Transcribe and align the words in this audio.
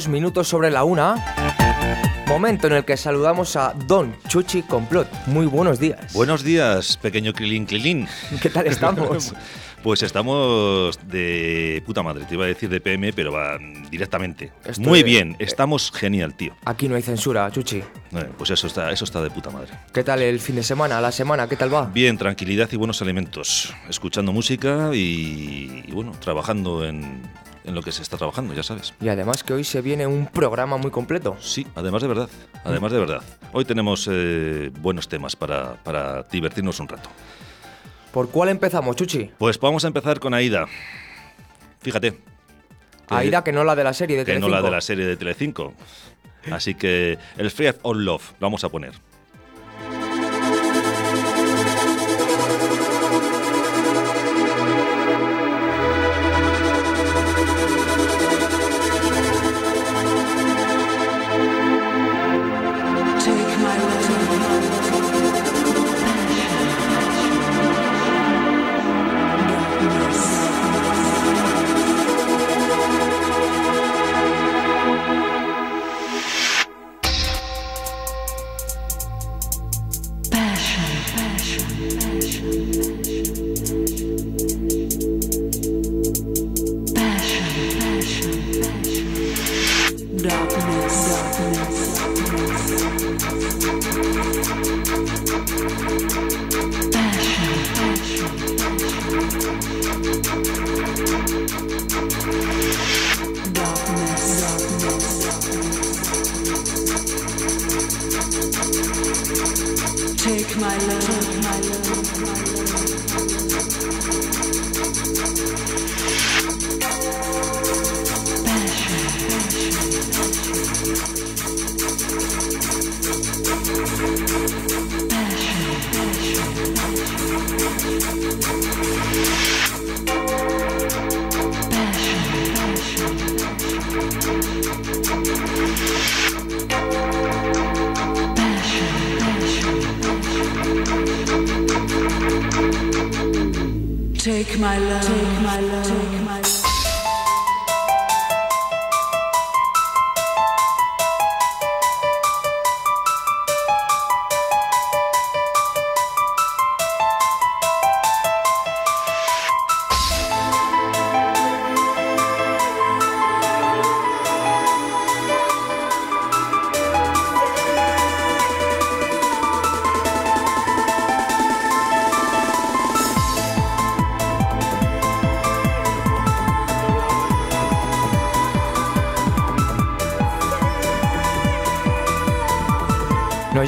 Dos 0.00 0.08
minutos 0.08 0.48
sobre 0.48 0.70
la 0.70 0.82
una. 0.84 1.14
Momento 2.26 2.68
en 2.68 2.72
el 2.72 2.86
que 2.86 2.96
saludamos 2.96 3.54
a 3.56 3.74
Don 3.86 4.16
Chuchi 4.28 4.62
Complot. 4.62 5.06
Muy 5.26 5.44
buenos 5.44 5.78
días. 5.78 6.14
Buenos 6.14 6.42
días, 6.42 6.96
pequeño 6.96 7.34
Krilin 7.34 7.66
Krilin. 7.66 8.08
¿Qué 8.40 8.48
tal 8.48 8.66
estamos? 8.66 9.34
Pues 9.82 10.02
estamos 10.02 10.98
de 11.08 11.82
puta 11.86 12.02
madre, 12.02 12.26
te 12.26 12.34
iba 12.34 12.44
a 12.44 12.48
decir 12.48 12.68
de 12.68 12.82
PM, 12.82 13.14
pero 13.14 13.32
va 13.32 13.56
directamente. 13.90 14.52
Muy 14.78 14.98
de- 14.98 15.04
bien, 15.04 15.36
estamos 15.38 15.90
genial, 15.90 16.34
tío. 16.34 16.54
Aquí 16.66 16.86
no 16.86 16.96
hay 16.96 17.02
censura, 17.02 17.50
Chuchi. 17.50 17.78
Eh, 17.78 17.84
Pues 18.36 18.50
eso 18.50 18.66
está, 18.66 18.90
eso 18.92 19.04
está 19.06 19.22
de 19.22 19.30
puta 19.30 19.48
madre. 19.48 19.68
¿Qué 19.94 20.04
tal 20.04 20.20
el 20.20 20.38
fin 20.38 20.56
de 20.56 20.62
semana, 20.62 21.00
la 21.00 21.10
semana? 21.10 21.48
¿Qué 21.48 21.56
tal 21.56 21.72
va? 21.72 21.86
Bien, 21.86 22.18
tranquilidad 22.18 22.68
y 22.70 22.76
buenos 22.76 23.00
alimentos. 23.00 23.72
Escuchando 23.88 24.32
música 24.34 24.90
y, 24.92 25.82
y 25.86 25.92
bueno, 25.92 26.12
trabajando 26.20 26.84
en, 26.84 27.22
en 27.64 27.74
lo 27.74 27.82
que 27.82 27.92
se 27.92 28.02
está 28.02 28.16
trabajando, 28.16 28.54
ya 28.54 28.62
sabes. 28.62 28.94
Y 29.00 29.08
además 29.08 29.44
que 29.44 29.52
hoy 29.52 29.64
se 29.64 29.80
viene 29.80 30.06
un 30.06 30.26
programa 30.26 30.76
muy 30.76 30.90
completo. 30.90 31.36
Sí, 31.40 31.66
además 31.74 32.02
de 32.02 32.08
verdad, 32.08 32.28
además 32.64 32.92
de 32.92 32.98
verdad. 32.98 33.22
Hoy 33.52 33.64
tenemos 33.64 34.08
eh, 34.10 34.70
buenos 34.80 35.08
temas 35.08 35.36
para, 35.36 35.74
para 35.82 36.22
divertirnos 36.24 36.80
un 36.80 36.88
rato. 36.88 37.08
¿Por 38.12 38.28
cuál 38.30 38.48
empezamos, 38.48 38.96
Chuchi? 38.96 39.30
Pues 39.38 39.58
vamos 39.60 39.84
a 39.84 39.88
empezar 39.88 40.18
con 40.20 40.34
Aida. 40.34 40.66
Fíjate. 41.80 42.12
que- 42.12 43.14
Aida, 43.14 43.44
que 43.44 43.52
no 43.52 43.64
la 43.64 43.74
de 43.76 43.84
la 43.84 43.92
serie 43.92 44.16
de 44.16 44.24
que 44.24 44.32
no 44.34 44.46
Telecinco. 44.46 44.56
la 44.56 44.62
de 44.62 44.70
la 44.70 44.80
serie 44.80 45.06
de 45.06 45.16
Telecinco. 45.16 45.74
Así 46.50 46.74
que 46.74 47.18
el 47.36 47.50
Fear 47.50 47.76
of 47.82 47.96
Love 47.96 48.30
lo 48.40 48.46
vamos 48.46 48.64
a 48.64 48.68
poner. 48.70 48.92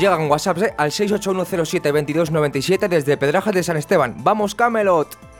Llegan 0.02 0.28
WhatsApps 0.30 0.62
¿eh? 0.62 0.74
al 0.76 0.90
681072297 0.90 2.88
desde 2.88 3.16
Pedrajas 3.16 3.54
de 3.54 3.62
San 3.62 3.76
Esteban. 3.76 4.16
¡Vamos, 4.18 4.54
Camelot! 4.54 5.31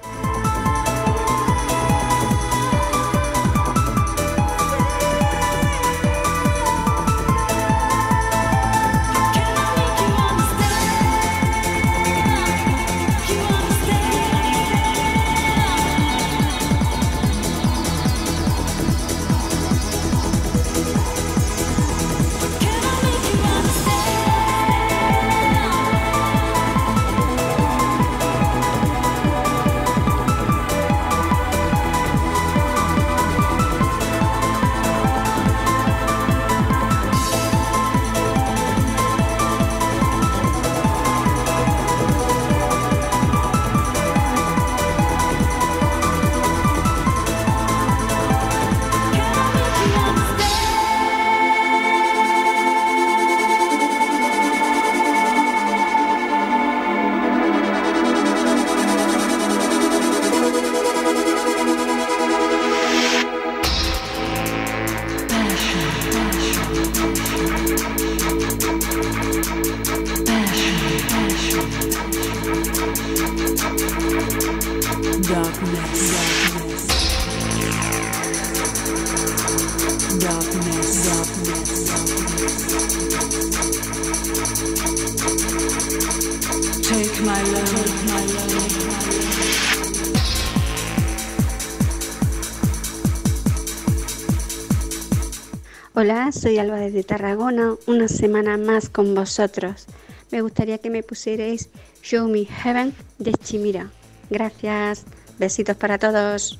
Hola, 95.95 96.33
soy 96.33 96.59
Alba 96.59 96.79
desde 96.81 97.05
Tarragona, 97.05 97.75
una 97.87 98.09
semana 98.09 98.57
más 98.57 98.89
con 98.89 99.15
vosotros. 99.15 99.87
Me 100.33 100.41
gustaría 100.41 100.79
que 100.79 100.91
me 100.91 101.05
pusierais 101.05 101.69
Show 102.03 102.29
Me 102.29 102.45
Heaven 102.45 102.93
de 103.19 103.33
Chimira. 103.35 103.91
Gracias, 104.29 105.05
besitos 105.39 105.77
para 105.77 105.99
todos. 105.99 106.59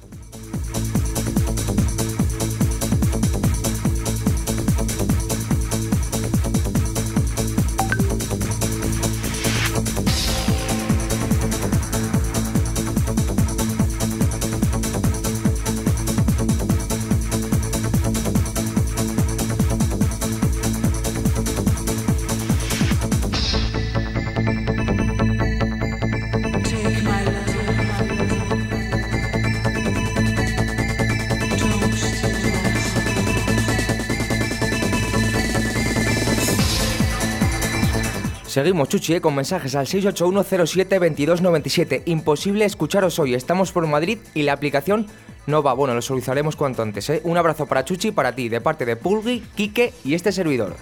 Seguimos, 38.53 38.91
Chuchi, 38.91 39.15
eh, 39.15 39.21
con 39.23 39.35
mensajes 39.35 39.75
al 39.77 39.87
681072297. 39.87 42.03
Imposible 42.05 42.67
escucharos 42.67 43.19
hoy. 43.19 43.33
Estamos 43.33 43.73
por 43.73 43.87
Madrid 43.87 44.19
y 44.35 44.43
la 44.43 44.53
aplicación 44.53 45.07
no 45.47 45.63
va. 45.63 45.73
Bueno, 45.73 45.95
lo 45.95 46.03
solucionaremos 46.03 46.55
cuanto 46.55 46.83
antes. 46.83 47.09
¿eh? 47.09 47.23
Un 47.25 47.39
abrazo 47.39 47.65
para 47.65 47.83
Chuchi 47.83 48.09
y 48.09 48.13
para 48.13 48.35
ti, 48.35 48.51
de 48.51 48.61
parte 48.61 48.85
de 48.85 48.97
Pulgui, 48.97 49.43
Quique 49.55 49.95
y 50.05 50.13
este 50.13 50.33
servidor. 50.33 50.77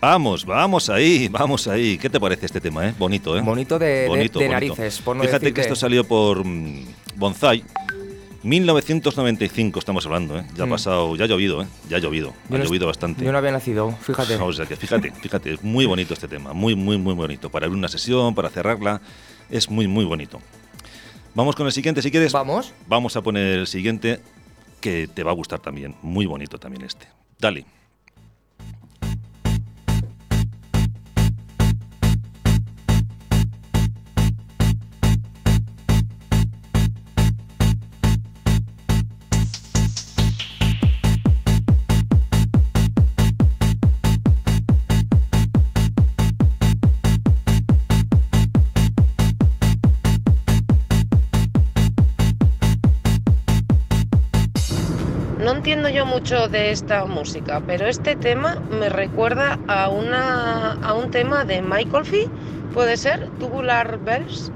Vamos, 0.00 0.46
vamos 0.46 0.88
ahí, 0.88 1.28
vamos 1.28 1.68
ahí. 1.68 1.98
¿Qué 1.98 2.08
te 2.08 2.18
parece 2.18 2.46
este 2.46 2.62
tema, 2.62 2.88
eh? 2.88 2.94
Bonito, 2.98 3.36
¿eh? 3.36 3.42
Bonito 3.42 3.78
de, 3.78 4.08
de- 4.08 4.30
de 4.38 4.48
narices, 4.48 5.02
por 5.02 5.14
no 5.14 5.24
Fíjate 5.24 5.52
que 5.52 5.60
esto 5.60 5.76
salió 5.76 6.04
por 6.04 6.42
mm, 6.42 6.86
Bonsai. 7.16 7.64
1995 8.44 9.78
estamos 9.78 10.04
hablando, 10.06 10.38
¿eh? 10.38 10.44
Ya 10.54 10.64
ha 10.64 10.66
pasado, 10.68 11.16
ya 11.16 11.24
ha 11.24 11.26
llovido, 11.26 11.62
¿eh? 11.62 11.66
Ya 11.88 11.96
ha 11.96 12.00
llovido, 12.00 12.34
Yo 12.50 12.56
ha 12.56 12.58
no- 12.58 12.64
llovido 12.64 12.86
bastante. 12.86 13.24
Yo 13.24 13.32
no 13.32 13.38
había 13.38 13.52
nacido, 13.52 13.90
fíjate. 14.02 14.36
O 14.36 14.52
sea 14.52 14.66
que 14.66 14.76
fíjate, 14.76 15.10
fíjate, 15.12 15.54
es 15.54 15.62
muy 15.62 15.86
bonito 15.86 16.12
este 16.14 16.28
tema, 16.28 16.52
muy, 16.52 16.74
muy, 16.76 16.98
muy 16.98 17.14
bonito. 17.14 17.50
Para 17.50 17.66
abrir 17.66 17.78
una 17.78 17.88
sesión, 17.88 18.34
para 18.34 18.50
cerrarla, 18.50 19.00
es 19.50 19.70
muy, 19.70 19.88
muy 19.88 20.04
bonito. 20.04 20.40
Vamos 21.34 21.56
con 21.56 21.66
el 21.66 21.72
siguiente, 21.72 22.02
si 22.02 22.10
quieres. 22.10 22.32
Vamos. 22.32 22.72
Vamos 22.86 23.16
a 23.16 23.22
poner 23.22 23.58
el 23.60 23.66
siguiente, 23.66 24.20
que 24.80 25.08
te 25.12 25.22
va 25.24 25.30
a 25.30 25.34
gustar 25.34 25.60
también. 25.60 25.96
Muy 26.02 26.26
bonito 26.26 26.58
también 26.58 26.84
este. 26.84 27.08
Dale. 27.40 27.64
Entiendo 55.74 55.98
yo 55.98 56.06
mucho 56.06 56.46
de 56.48 56.70
esta 56.70 57.04
música, 57.04 57.60
pero 57.66 57.88
este 57.88 58.14
tema 58.14 58.54
me 58.70 58.88
recuerda 58.88 59.58
a, 59.66 59.88
una, 59.88 60.74
a 60.74 60.94
un 60.94 61.10
tema 61.10 61.44
de 61.44 61.62
Michael 61.62 62.04
Fee, 62.04 62.28
¿puede 62.72 62.96
ser? 62.96 63.28
Tubular 63.40 63.98
Bells. 63.98 64.52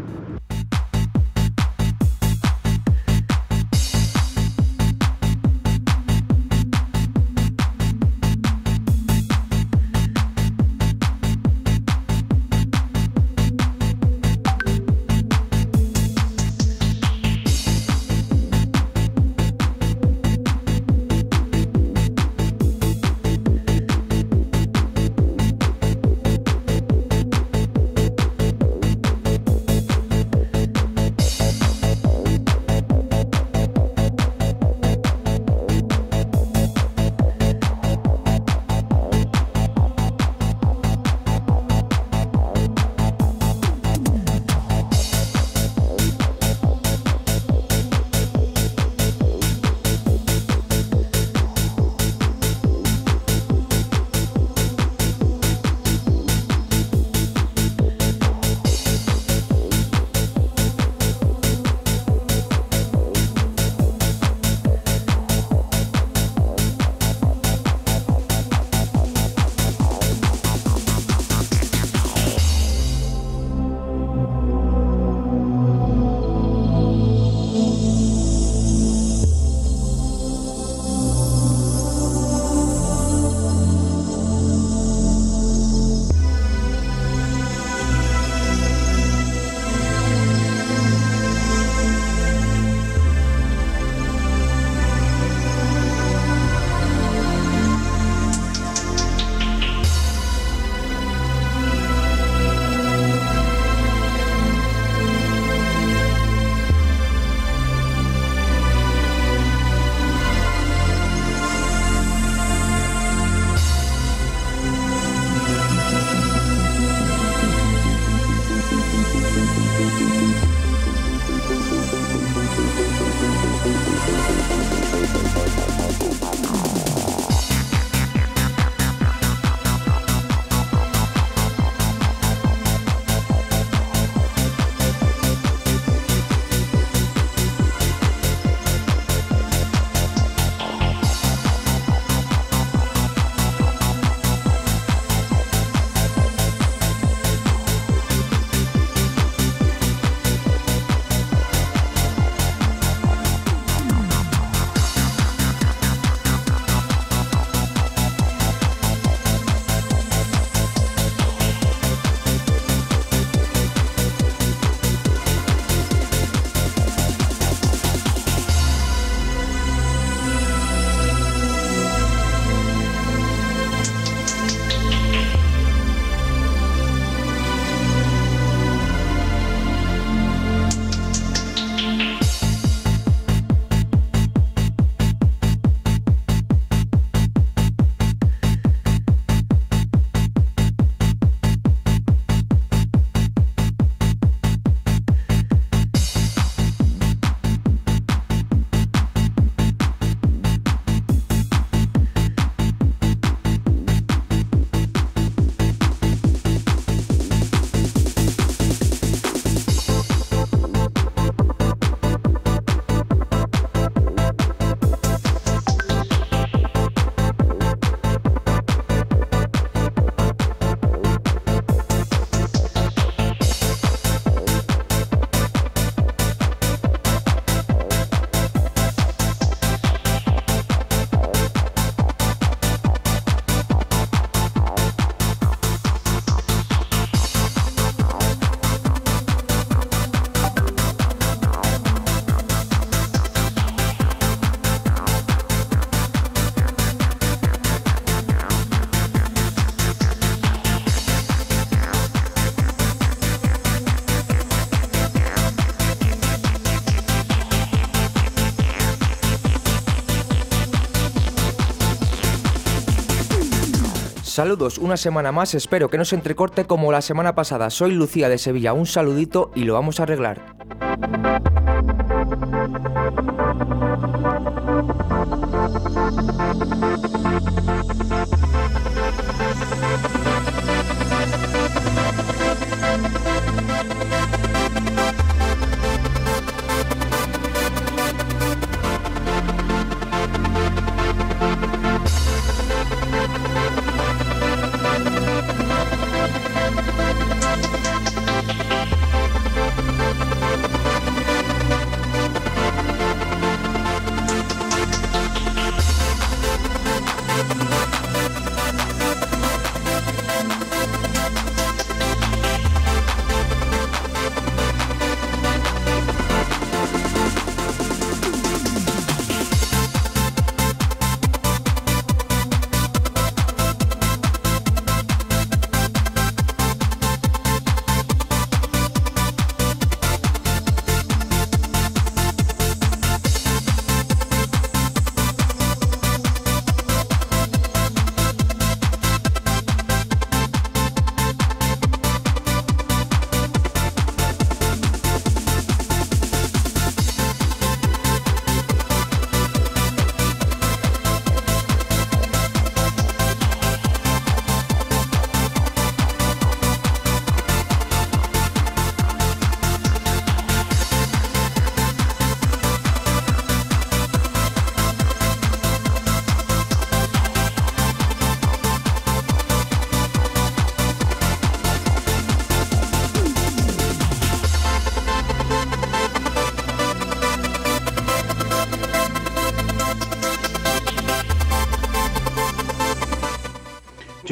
Saludos, 264.39 264.79
una 264.79 264.97
semana 264.97 265.33
más, 265.33 265.55
espero 265.55 265.91
que 265.91 265.99
no 265.99 266.05
se 266.05 266.15
entrecorte 266.15 266.65
como 266.65 266.93
la 266.93 267.03
semana 267.03 267.35
pasada. 267.35 267.71
Soy 267.71 267.91
Lucía 267.91 268.29
de 268.29 268.39
Sevilla, 268.39 268.73
un 268.73 268.87
saludito 268.87 269.51
y 269.57 269.65
lo 269.65 269.75
vamos 269.75 269.99
a 269.99 270.05
arreglar. 270.05 270.58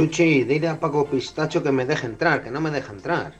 Chuchi, 0.00 0.44
dile 0.44 0.68
a 0.68 0.78
Paco 0.78 1.06
Pistacho 1.08 1.62
que 1.62 1.72
me 1.72 1.86
deje 1.86 2.04
entrar, 2.06 2.42
que 2.44 2.50
no 2.50 2.60
me 2.60 2.70
deja 2.70 2.92
entrar. 2.92 3.32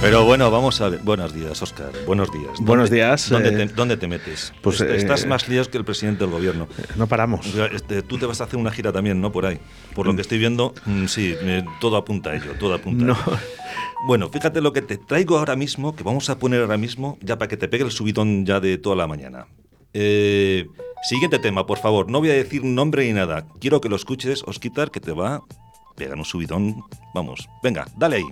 Pero 0.00 0.24
bueno, 0.24 0.50
vamos 0.50 0.80
a 0.80 0.88
ver. 0.88 1.00
Buenos 1.00 1.34
días, 1.34 1.60
Oscar. 1.60 1.90
Buenos 2.06 2.32
días. 2.32 2.46
¿Dónde- 2.56 2.64
Buenos 2.64 2.90
días, 2.90 3.28
¿Dónde, 3.28 3.50
eh, 3.50 3.66
te, 3.66 3.74
dónde 3.74 3.98
te 3.98 4.08
metes? 4.08 4.54
pues, 4.62 4.80
Est- 4.80 4.90
Estás 5.02 5.24
eh, 5.24 5.26
más 5.26 5.46
líos 5.50 5.68
que 5.68 5.76
el 5.76 5.84
presidente 5.84 6.24
del 6.24 6.30
gobierno. 6.32 6.66
No 6.96 7.06
paramos. 7.08 7.44
Este, 7.74 8.00
tú 8.00 8.16
te 8.16 8.24
vas 8.24 8.40
a 8.40 8.44
hacer 8.44 8.58
una 8.58 8.70
gira 8.70 8.90
también, 8.90 9.20
¿no? 9.20 9.30
Por 9.32 9.44
ahí. 9.44 9.58
Por 9.94 10.06
lo 10.06 10.14
que 10.16 10.22
estoy 10.22 10.38
viendo, 10.38 10.72
mm, 10.86 11.04
sí, 11.04 11.34
eh, 11.38 11.62
todo 11.82 11.98
apunta 11.98 12.30
a 12.30 12.36
ello, 12.36 12.54
todo 12.58 12.72
apunta 12.72 13.04
No. 13.04 13.12
a 13.12 13.16
ello. 13.16 13.38
Bueno, 14.06 14.30
fíjate 14.30 14.62
lo 14.62 14.72
que 14.72 14.80
te 14.80 14.96
traigo 14.96 15.36
ahora 15.36 15.56
mismo, 15.56 15.94
que 15.94 16.02
vamos 16.04 16.30
a 16.30 16.38
poner 16.38 16.62
ahora 16.62 16.78
mismo, 16.78 17.18
ya 17.20 17.36
para 17.36 17.50
que 17.50 17.58
te 17.58 17.68
pegue 17.68 17.84
el 17.84 17.90
subidón 17.90 18.46
ya 18.46 18.60
de 18.60 18.78
toda 18.78 18.96
la 18.96 19.06
mañana. 19.06 19.46
Eh, 19.92 20.66
siguiente 21.02 21.38
tema, 21.38 21.66
por 21.66 21.78
favor. 21.78 22.10
No 22.10 22.18
voy 22.20 22.30
a 22.30 22.34
decir 22.34 22.64
nombre 22.64 23.06
ni 23.06 23.12
nada. 23.12 23.46
Quiero 23.60 23.80
que 23.80 23.88
lo 23.88 23.96
escuches, 23.96 24.42
Osquitar, 24.46 24.90
que 24.90 25.00
te 25.00 25.12
va 25.12 25.36
a 25.36 25.42
pegar 25.96 26.16
un 26.16 26.24
subidón. 26.24 26.82
Vamos, 27.14 27.48
venga, 27.62 27.86
dale 27.96 28.16
ahí. 28.16 28.24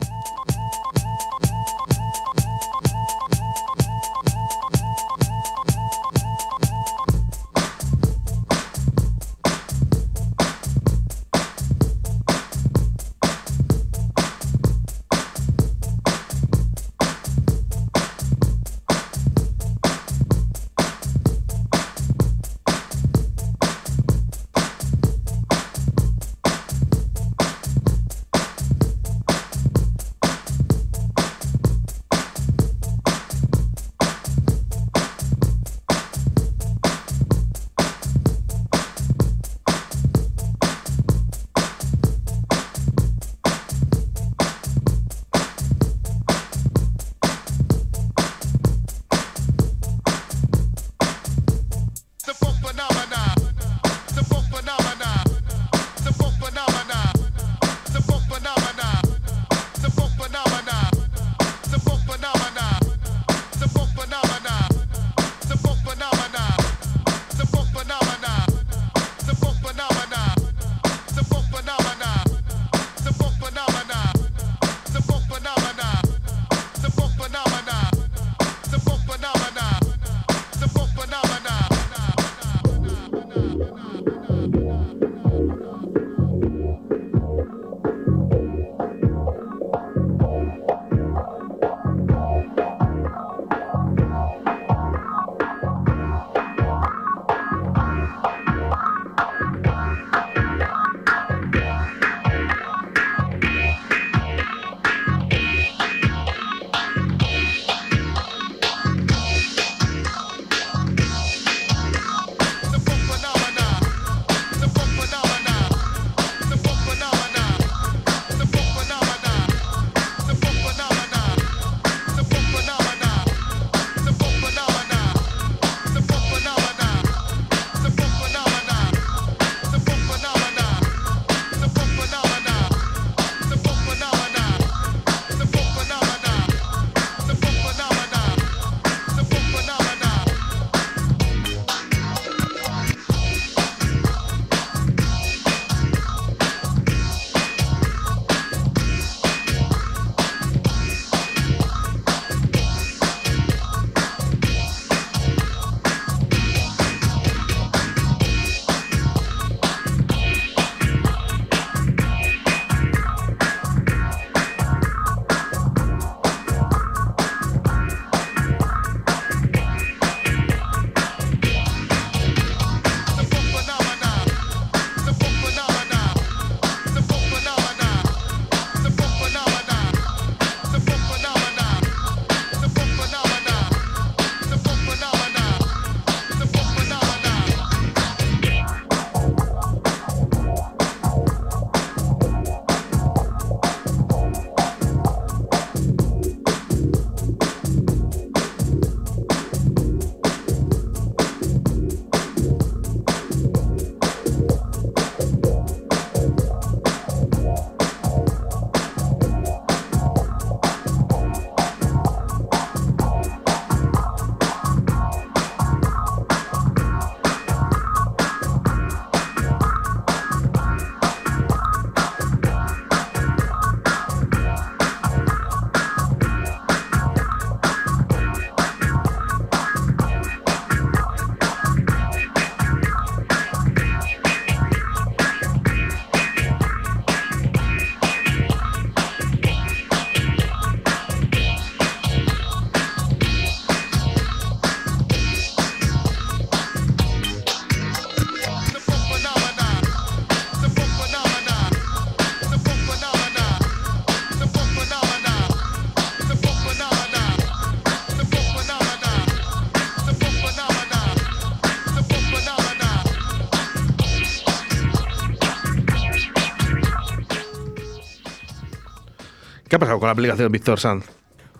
¿Qué 269.69 269.77
ha 269.77 269.79
pasado 269.79 269.99
con 269.99 270.07
la 270.07 270.13
aplicación 270.13 270.51
Víctor 270.51 270.81
Sanz? 270.81 271.18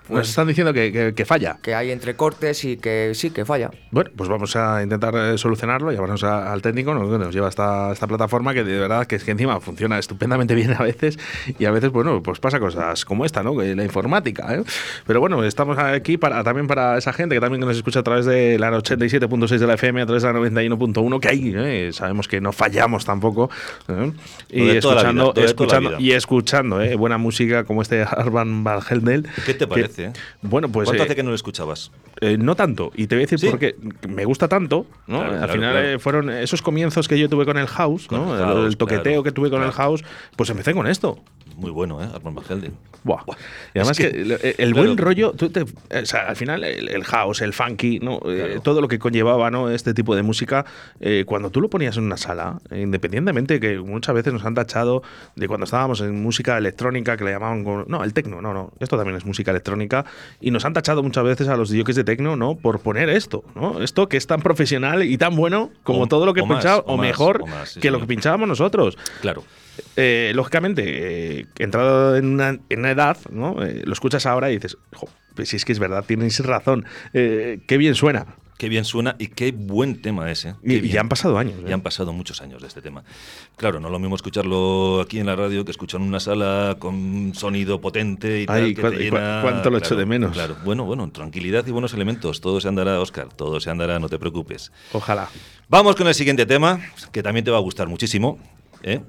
Nos 0.09 0.29
están 0.29 0.47
diciendo 0.49 0.73
que, 0.73 0.93
que- 0.93 1.15
que 1.15 1.25
falla. 1.25 1.59
Que 1.63 1.75
hay 1.75 1.91
entrecortes 1.91 2.65
y 2.65 2.77
que 2.77 3.13
sí, 3.15 3.31
que 3.31 3.45
falla. 3.45 3.71
Bueno, 3.91 4.11
pues 4.17 4.29
vamos 4.29 4.55
a 4.57 4.83
intentar 4.83 5.15
eh, 5.15 5.39
solucionarlo, 5.39 5.93
llamarnos 5.93 6.25
a- 6.25 6.53
al 6.53 6.63
técnico 6.63 6.95
¿no? 6.95 7.11
que 7.11 7.19
nos 7.19 7.35
lleva 7.35 7.49
esta, 7.49 7.93
esta 7.93 8.07
plataforma 8.07 8.55
que 8.55 8.65
de 8.65 8.79
verdad 8.79 9.07
que 9.07 9.17
es 9.17 9.25
que 9.25 9.31
encima 9.33 9.61
funciona 9.61 9.99
estupendamente 9.99 10.55
bien 10.55 10.73
a 10.75 10.83
veces 10.83 11.19
y 11.59 11.65
a 11.65 11.71
veces, 11.71 11.91
bueno, 11.91 12.23
pues 12.23 12.39
pasa 12.41 12.59
cosas 12.61 13.05
como 13.05 13.25
esta, 13.25 13.43
¿no? 13.43 13.55
La 13.61 13.85
informática, 13.85 14.55
¿eh? 14.55 14.63
Pero 15.07 15.21
bueno, 15.21 15.45
estamos 15.45 15.79
aquí 15.79 16.17
para 16.17 16.43
también 16.45 16.67
para 16.67 16.97
esa 16.99 17.13
gente 17.13 17.35
que 17.35 17.41
también 17.41 17.61
nos 17.61 17.77
escucha 17.77 18.01
a 18.01 18.03
través 18.03 18.25
de 18.27 18.59
la 18.59 18.71
87.6 18.71 19.59
de 19.59 19.67
la 19.67 19.75
FM, 19.75 20.03
a 20.03 20.07
través 20.07 20.23
de 20.23 20.33
la 20.33 20.39
91.1, 20.39 21.21
que 21.21 21.29
ahí 21.29 21.53
¿eh? 21.57 21.91
sabemos 21.93 22.29
que 22.29 22.41
no 22.41 22.53
fallamos 22.53 23.05
tampoco. 23.05 23.51
¿eh? 23.89 24.13
Y 24.51 24.61
vida, 24.63 24.73
escuchando, 24.75 25.33
escuchando 25.37 25.99
y 25.99 26.13
escuchando 26.13 26.81
¿eh? 26.83 26.97
buena 26.97 27.19
música 27.19 27.65
como 27.65 27.83
este 27.83 28.03
Arban 28.03 28.65
Van 28.65 28.81
Helden. 28.81 29.27
¿Qué 29.47 29.55
te 29.55 29.67
que- 29.67 29.98
parece? 30.05 30.19
eh? 30.19 30.23
bueno, 30.43 30.69
pues 30.69 30.87
¿Cuánto 30.87 31.03
eh, 31.03 31.07
hace 31.07 31.17
que 31.17 31.23
no 31.23 31.31
lo 31.31 31.35
escuchabas? 31.35 31.91
eh, 32.21 32.37
no 32.39 32.55
tanto, 32.57 32.91
y 32.95 33.07
te 33.07 33.15
voy 33.15 33.23
a 33.23 33.27
decir 33.27 33.39
¿Sí? 33.39 33.49
por 33.49 33.59
qué. 33.59 33.77
Me 34.09 34.25
gusta 34.25 34.49
tanto, 34.49 34.87
¿no? 35.07 35.19
Claro, 35.21 35.33
Al 35.33 35.39
claro, 35.39 35.53
final 35.53 35.73
claro. 35.83 36.01
fueron 36.01 36.31
esos 36.31 36.63
comienzos 36.63 37.07
que 37.09 37.19
yo 37.19 37.29
tuve 37.29 37.45
con 37.45 37.57
el 37.59 37.67
house, 37.67 38.07
Con 38.07 38.27
¿no? 38.27 38.35
el 38.35 38.41
El- 38.41 38.47
house, 38.47 38.67
el 38.67 38.77
toqueteo 38.77 39.23
que 39.23 39.33
tuve 39.33 39.51
con 39.51 39.63
el 39.63 39.73
house, 39.73 40.05
pues 40.37 40.51
empecé 40.51 40.75
con 40.75 40.87
esto. 40.87 41.19
Muy 41.57 41.71
bueno, 41.71 42.03
¿eh? 42.03 42.09
Armand 42.15 42.37
Van 42.37 42.45
Helden. 42.49 42.73
Buah. 43.05 43.23
Y 43.75 43.79
además 43.79 43.99
Es 44.01 44.07
que, 44.07 44.13
que- 44.13 44.21
el, 44.21 44.33
el 44.33 44.55
claro. 44.73 44.75
buen 44.75 44.99
rollo, 44.99 45.33
tú 45.33 45.51
te- 45.51 45.63
o 45.63 46.07
sea, 46.07 46.29
al 46.29 46.37
final 46.37 46.65
el, 46.65 46.89
el 46.89 47.05
house, 47.05 47.41
el 47.43 47.53
funky, 47.53 48.01
¿no? 48.01 48.17
Eh, 48.27 48.45
Claro. 48.47 48.61
todo 48.63 48.81
lo 48.81 48.89
que 48.89 48.99
conllevaba 48.99 49.51
¿no? 49.51 49.71
este 49.71 49.95
tipo 49.95 50.15
de 50.17 50.23
música, 50.23 50.65
eh, 51.01 51.25
cuando 51.27 51.51
tú 51.51 51.61
lo 51.61 51.69
ponías 51.71 51.97
en 51.97 52.05
una 52.05 52.17
sala, 52.17 52.59
eh, 52.71 52.81
independientemente 52.81 53.61
que 53.61 53.79
muchas 53.79 54.15
veces 54.15 54.33
nos 54.33 54.45
han 54.45 54.55
tachado 54.55 55.03
de 55.37 55.47
cuando 55.49 55.65
estábamos 55.65 56.01
en 56.01 56.21
música 56.23 56.59
electrónica, 56.59 57.17
que 57.17 57.25
le 57.25 57.31
llamaban, 57.33 57.63
como- 57.65 57.85
no, 57.87 58.03
el 58.05 58.13
tecno, 58.13 58.43
no, 58.43 58.53
no, 58.53 58.73
esto 58.81 58.97
también 58.97 59.17
es 59.17 59.25
música 59.25 59.53
electrónica, 59.53 60.05
y 60.41 60.51
nos 60.51 60.65
han 60.65 60.73
tachado 60.73 61.03
muchas 61.03 61.25
veces 61.25 61.49
a 61.49 61.57
los 61.57 61.71
DJs 61.71 61.95
de 61.97 62.05
tecno, 62.05 62.37
¿no? 62.37 62.57
Por 62.57 62.81
poner 62.81 63.09
esto, 63.09 63.45
¿no? 63.55 63.81
Esto 63.83 64.09
que 64.09 64.17
es 64.17 64.27
tan 64.27 64.43
profesional 64.43 65.03
y 65.05 65.17
tan 65.19 65.37
bueno 65.37 65.71
como 65.85 66.03
O- 66.03 66.07
todo 66.09 66.27
lo 66.27 66.35
que 66.35 66.43
pinchaba, 66.43 66.79
o 66.81 66.95
o, 66.95 66.97
mejor 66.97 67.47
más, 67.49 67.71
sí, 67.71 67.81
que 67.81 67.91
lo 67.93 68.01
que 68.01 68.07
pinchábamos 68.07 68.49
nosotros. 68.49 68.99
Claro. 69.21 69.45
Eh, 69.97 70.33
lógicamente, 70.35 70.83
eh, 71.41 71.47
entrado 71.59 72.17
en 72.17 72.27
una, 72.27 72.49
en 72.69 72.79
una 72.79 72.91
edad, 72.91 73.17
¿no? 73.31 73.63
Eh, 73.65 73.83
lo 73.85 73.93
escuchas 73.93 74.27
ahora 74.27 74.51
y 74.51 74.55
dices, 74.55 74.77
"Jo, 74.95 75.09
pues 75.35 75.49
si 75.49 75.57
es 75.57 75.65
que 75.65 75.73
es 75.73 75.79
verdad, 75.79 76.05
tienes 76.07 76.39
razón, 76.41 76.85
eh, 77.13 77.61
qué 77.67 77.77
bien 77.79 77.95
suena. 77.95 78.27
Qué 78.59 78.69
bien 78.69 78.85
suena 78.85 79.15
y 79.21 79.29
qué 79.29 79.53
buen 79.53 80.03
tema 80.03 80.29
ese. 80.33 80.57
Y, 80.65 80.85
y 80.85 80.97
han 80.97 81.09
pasado 81.09 81.39
años. 81.39 81.55
Ya 81.65 81.75
han 81.75 81.81
pasado 81.81 82.13
muchos 82.13 82.43
años 82.43 82.61
de 82.61 82.67
este 82.67 82.83
tema. 82.83 83.05
Claro, 83.57 83.79
no 83.79 83.87
es 83.87 83.93
lo 83.93 84.01
mismo 84.01 84.17
escucharlo 84.17 85.01
aquí 85.01 85.21
en 85.21 85.27
la 85.27 85.37
radio 85.37 85.65
que 85.65 85.71
escucharlo 85.71 86.03
en 86.05 86.09
una 86.09 86.19
sala 86.19 86.75
con 86.81 87.35
sonido 87.37 87.81
potente 87.81 88.39
y 88.41 88.47
Ay, 88.49 88.75
tal. 88.75 88.75
que 88.75 88.83
cu- 88.83 88.91
te 88.91 88.97
cu- 88.97 89.03
llena- 89.17 89.39
cuánto 89.43 89.71
lo 89.71 89.79
echo 89.79 89.91
claro, 89.91 90.01
de 90.01 90.07
menos. 90.07 90.33
Claro, 90.33 90.57
bueno, 90.65 90.85
bueno, 90.85 91.09
tranquilidad 91.13 91.65
y 91.69 91.71
buenos 91.71 91.95
elementos. 91.95 92.41
Todo 92.41 92.61
se 92.61 92.67
andará, 92.67 92.99
Oscar, 93.01 93.29
todo 93.33 93.61
se 93.61 93.71
andará, 93.71 94.01
no 94.01 94.09
te 94.09 94.19
preocupes. 94.19 94.73
Ojalá. 94.93 95.29
Vamos 95.69 95.95
con 95.95 96.09
el 96.09 96.15
siguiente 96.15 96.45
tema, 96.45 96.81
que 97.13 97.23
también 97.23 97.45
te 97.45 97.53
va 97.53 97.59
a 97.59 97.61
gustar 97.61 97.87
muchísimo. 97.87 98.41
¿Eh? 98.83 99.01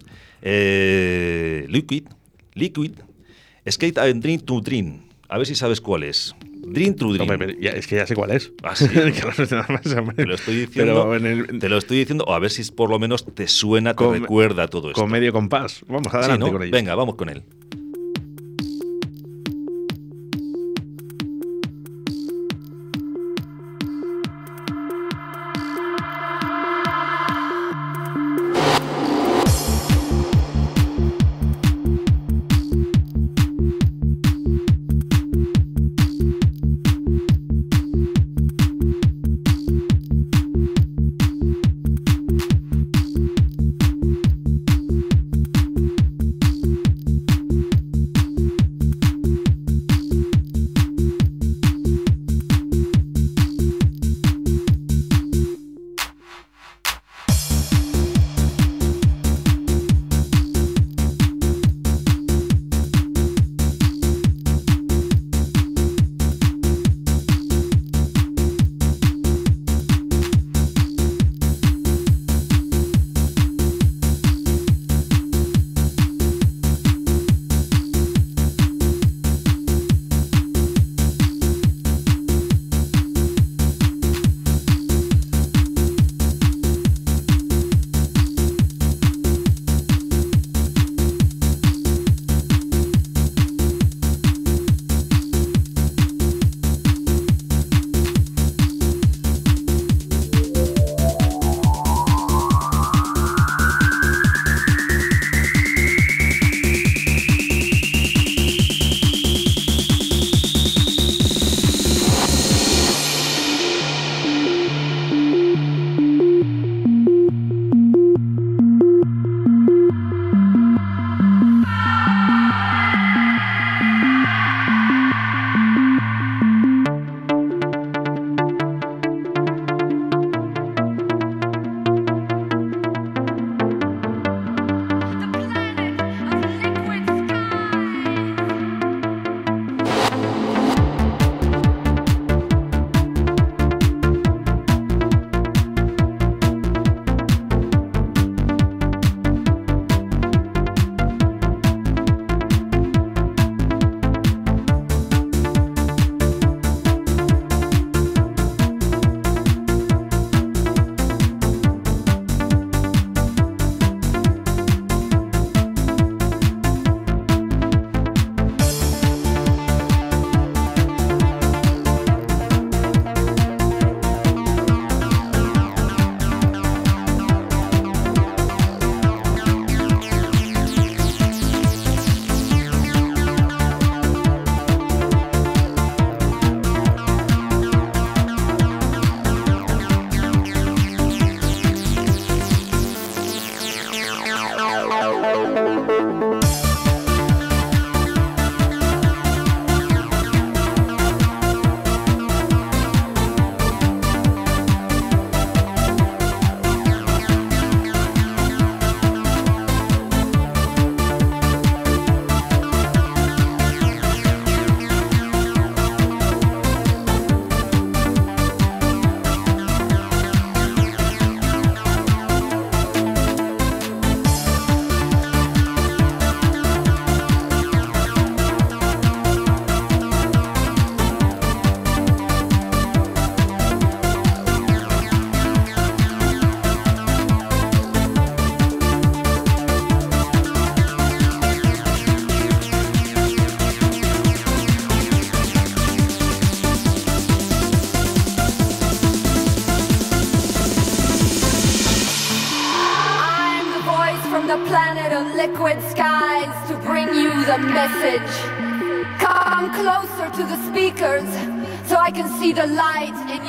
Eh, 0.41 1.65
liquid, 1.69 2.03
Liquid, 2.55 2.91
Skate 3.69 3.97
and 3.99 4.21
Dream 4.21 4.41
to 4.41 4.61
Dream. 4.61 5.01
A 5.27 5.37
ver 5.37 5.45
si 5.47 5.55
sabes 5.55 5.79
cuál 5.81 6.03
es. 6.03 6.35
Dream 6.61 6.95
to 6.95 7.13
Dream. 7.13 7.55
Ya- 7.61 7.71
es 7.71 7.87
que 7.87 7.95
ya 7.97 8.05
sé 8.07 8.15
cuál 8.15 8.31
es. 8.31 8.51
Ah, 8.63 8.75
sí. 8.75 8.85
No. 8.93 10.13
Te 10.13 10.25
lo 10.25 10.35
estoy 10.35 10.55
diciendo. 10.55 10.67
Pero 11.09 11.15
en 11.15 11.25
el- 11.25 11.59
Te 11.59 11.69
lo 11.69 11.77
estoy 11.77 11.99
diciendo, 11.99 12.23
o 12.27 12.33
a 12.33 12.39
ver 12.39 12.51
si 12.51 12.69
por 12.71 12.89
lo 12.89 12.99
menos 12.99 13.25
te 13.33 13.47
suena, 13.47 13.91
te 13.91 13.97
Con- 14.03 14.19
recuerda 14.19 14.67
todo 14.67 14.89
esto. 14.89 15.01
con 15.01 15.09
medio 15.11 15.31
compás. 15.31 15.81
Vamos, 15.87 16.11
Sí, 16.11 16.17
adelante 16.17 16.45
¿no? 16.45 16.51
con 16.51 16.63
ello. 16.63 16.71
Venga, 16.71 16.95
vamos 16.95 17.15
con 17.15 17.29
él. 17.29 17.43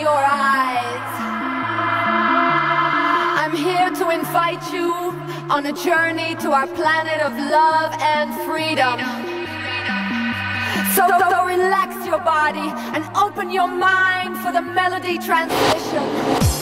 Your 0.01 0.09
eyes. 0.09 1.13
I'm 3.43 3.55
here 3.55 3.91
to 3.91 4.11
invite 4.11 4.73
you 4.73 4.93
on 5.51 5.67
a 5.67 5.73
journey 5.73 6.35
to 6.37 6.53
our 6.53 6.67
planet 6.67 7.21
of 7.21 7.33
love 7.37 7.93
and 8.01 8.33
freedom. 8.49 8.99
So, 10.97 11.07
so 11.31 11.45
relax 11.45 12.07
your 12.07 12.21
body 12.21 12.73
and 12.95 13.05
open 13.15 13.51
your 13.51 13.69
mind 13.69 14.39
for 14.39 14.53
the 14.53 14.63
melody 14.63 15.19
transmission. 15.19 16.60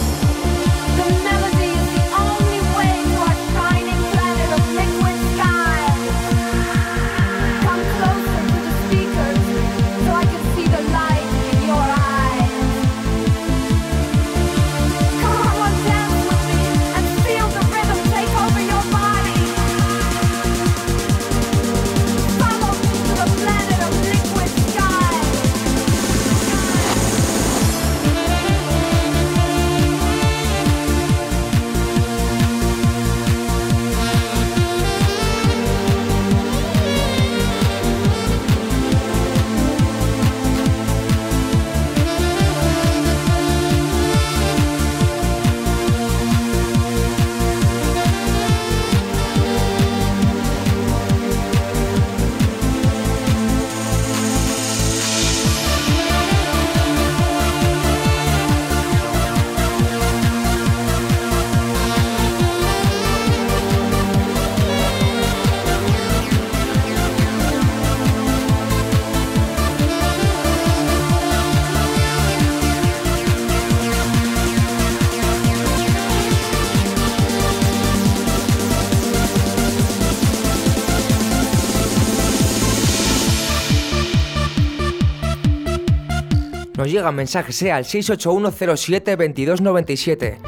Nos 86.98 87.04
llegan 87.04 87.14
mensajes 87.14 87.62
eh, 87.62 87.70
al 87.70 87.84
681072297. 87.84 90.38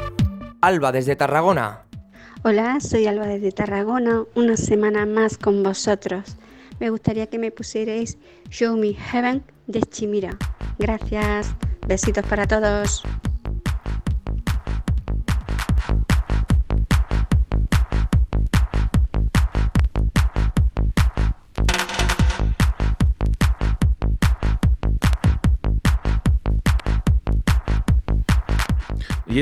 Alba 0.59 0.91
desde 0.91 1.15
Tarragona. 1.15 1.85
Hola, 2.43 2.81
soy 2.81 3.07
Alba 3.07 3.25
desde 3.25 3.53
Tarragona, 3.53 4.25
una 4.35 4.57
semana 4.57 5.05
más 5.05 5.37
con 5.37 5.63
vosotros. 5.63 6.35
Me 6.81 6.89
gustaría 6.89 7.27
que 7.27 7.39
me 7.39 7.51
pusierais 7.51 8.17
Show 8.49 8.75
Me 8.75 8.91
Heaven 8.91 9.45
de 9.67 9.79
Chimira. 9.79 10.37
Gracias, 10.77 11.55
besitos 11.87 12.25
para 12.25 12.45
todos. 12.45 13.01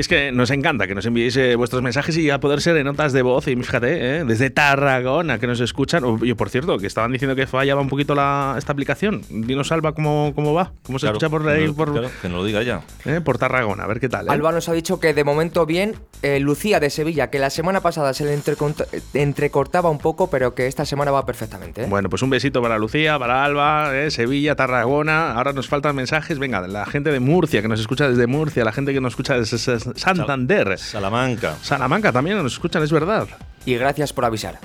Y 0.00 0.02
es 0.02 0.08
que 0.08 0.32
nos 0.32 0.50
encanta 0.50 0.86
que 0.86 0.94
nos 0.94 1.04
enviéis 1.04 1.36
eh, 1.36 1.56
vuestros 1.56 1.82
mensajes 1.82 2.16
y 2.16 2.30
a 2.30 2.40
poder 2.40 2.62
ser 2.62 2.74
en 2.78 2.86
notas 2.86 3.12
de 3.12 3.20
voz. 3.20 3.46
Y 3.48 3.56
fíjate, 3.56 4.20
eh, 4.20 4.24
desde 4.24 4.48
Tarragona 4.48 5.38
que 5.38 5.46
nos 5.46 5.60
escuchan. 5.60 6.04
Oh, 6.04 6.16
Yo, 6.24 6.38
por 6.38 6.48
cierto, 6.48 6.78
que 6.78 6.86
estaban 6.86 7.12
diciendo 7.12 7.36
que 7.36 7.46
fallaba 7.46 7.82
un 7.82 7.90
poquito 7.90 8.14
la, 8.14 8.54
esta 8.56 8.72
aplicación. 8.72 9.20
Dinos, 9.28 9.70
Alba, 9.72 9.92
cómo, 9.92 10.32
cómo 10.34 10.54
va. 10.54 10.72
¿Cómo 10.84 10.98
se 10.98 11.02
Claro, 11.04 11.18
escucha 11.18 11.28
por 11.28 11.44
que 11.44 11.50
ahí? 11.50 11.66
no- 11.66 11.74
por, 11.74 11.92
claro, 11.92 12.10
que 12.22 12.28
nos 12.30 12.38
lo 12.38 12.44
diga 12.46 12.62
ya. 12.62 12.80
eh, 13.04 13.20
por 13.22 13.36
Tarragona, 13.36 13.84
a 13.84 13.86
ver 13.88 14.00
qué 14.00 14.08
tal. 14.08 14.26
eh. 14.26 14.30
Alba 14.30 14.52
nos 14.52 14.70
ha 14.70 14.72
dicho 14.72 14.98
que 15.00 15.12
de 15.12 15.22
momento 15.22 15.66
bien. 15.66 15.96
Eh, 16.22 16.38
Lucía 16.40 16.80
de 16.80 16.88
Sevilla, 16.90 17.28
que 17.30 17.38
la 17.38 17.48
semana 17.50 17.80
pasada 17.82 18.12
se 18.14 18.24
le 18.26 18.38
entrecortaba 19.14 19.90
un 19.90 19.98
poco, 19.98 20.30
pero 20.30 20.54
que 20.54 20.66
esta 20.66 20.84
semana 20.84 21.10
va 21.10 21.24
perfectamente. 21.26 21.82
¿eh? 21.84 21.86
Bueno, 21.88 22.08
pues 22.10 22.22
un 22.22 22.30
besito 22.30 22.60
para 22.62 22.78
Lucía, 22.78 23.18
para 23.18 23.44
Alba, 23.44 23.96
eh, 23.96 24.10
Sevilla, 24.10 24.54
Tarragona. 24.54 25.32
Ahora 25.32 25.52
nos 25.52 25.68
faltan 25.68 25.96
mensajes. 25.96 26.38
Venga, 26.38 26.66
la 26.68 26.86
gente 26.86 27.10
de 27.10 27.20
Murcia, 27.20 27.62
que 27.62 27.68
nos 27.68 27.80
escucha 27.80 28.08
desde 28.08 28.26
Murcia, 28.26 28.64
la 28.64 28.72
gente 28.72 28.92
que 28.92 29.00
nos 29.00 29.12
escucha 29.12 29.38
desde 29.38 29.56
Santander. 29.96 30.78
Salamanca. 30.78 31.56
Salamanca 31.62 32.12
también 32.12 32.42
nos 32.42 32.52
escuchan, 32.52 32.82
es 32.82 32.92
verdad. 32.92 33.28
Y 33.64 33.74
gracias 33.74 34.12
por 34.12 34.24
avisar. 34.24 34.58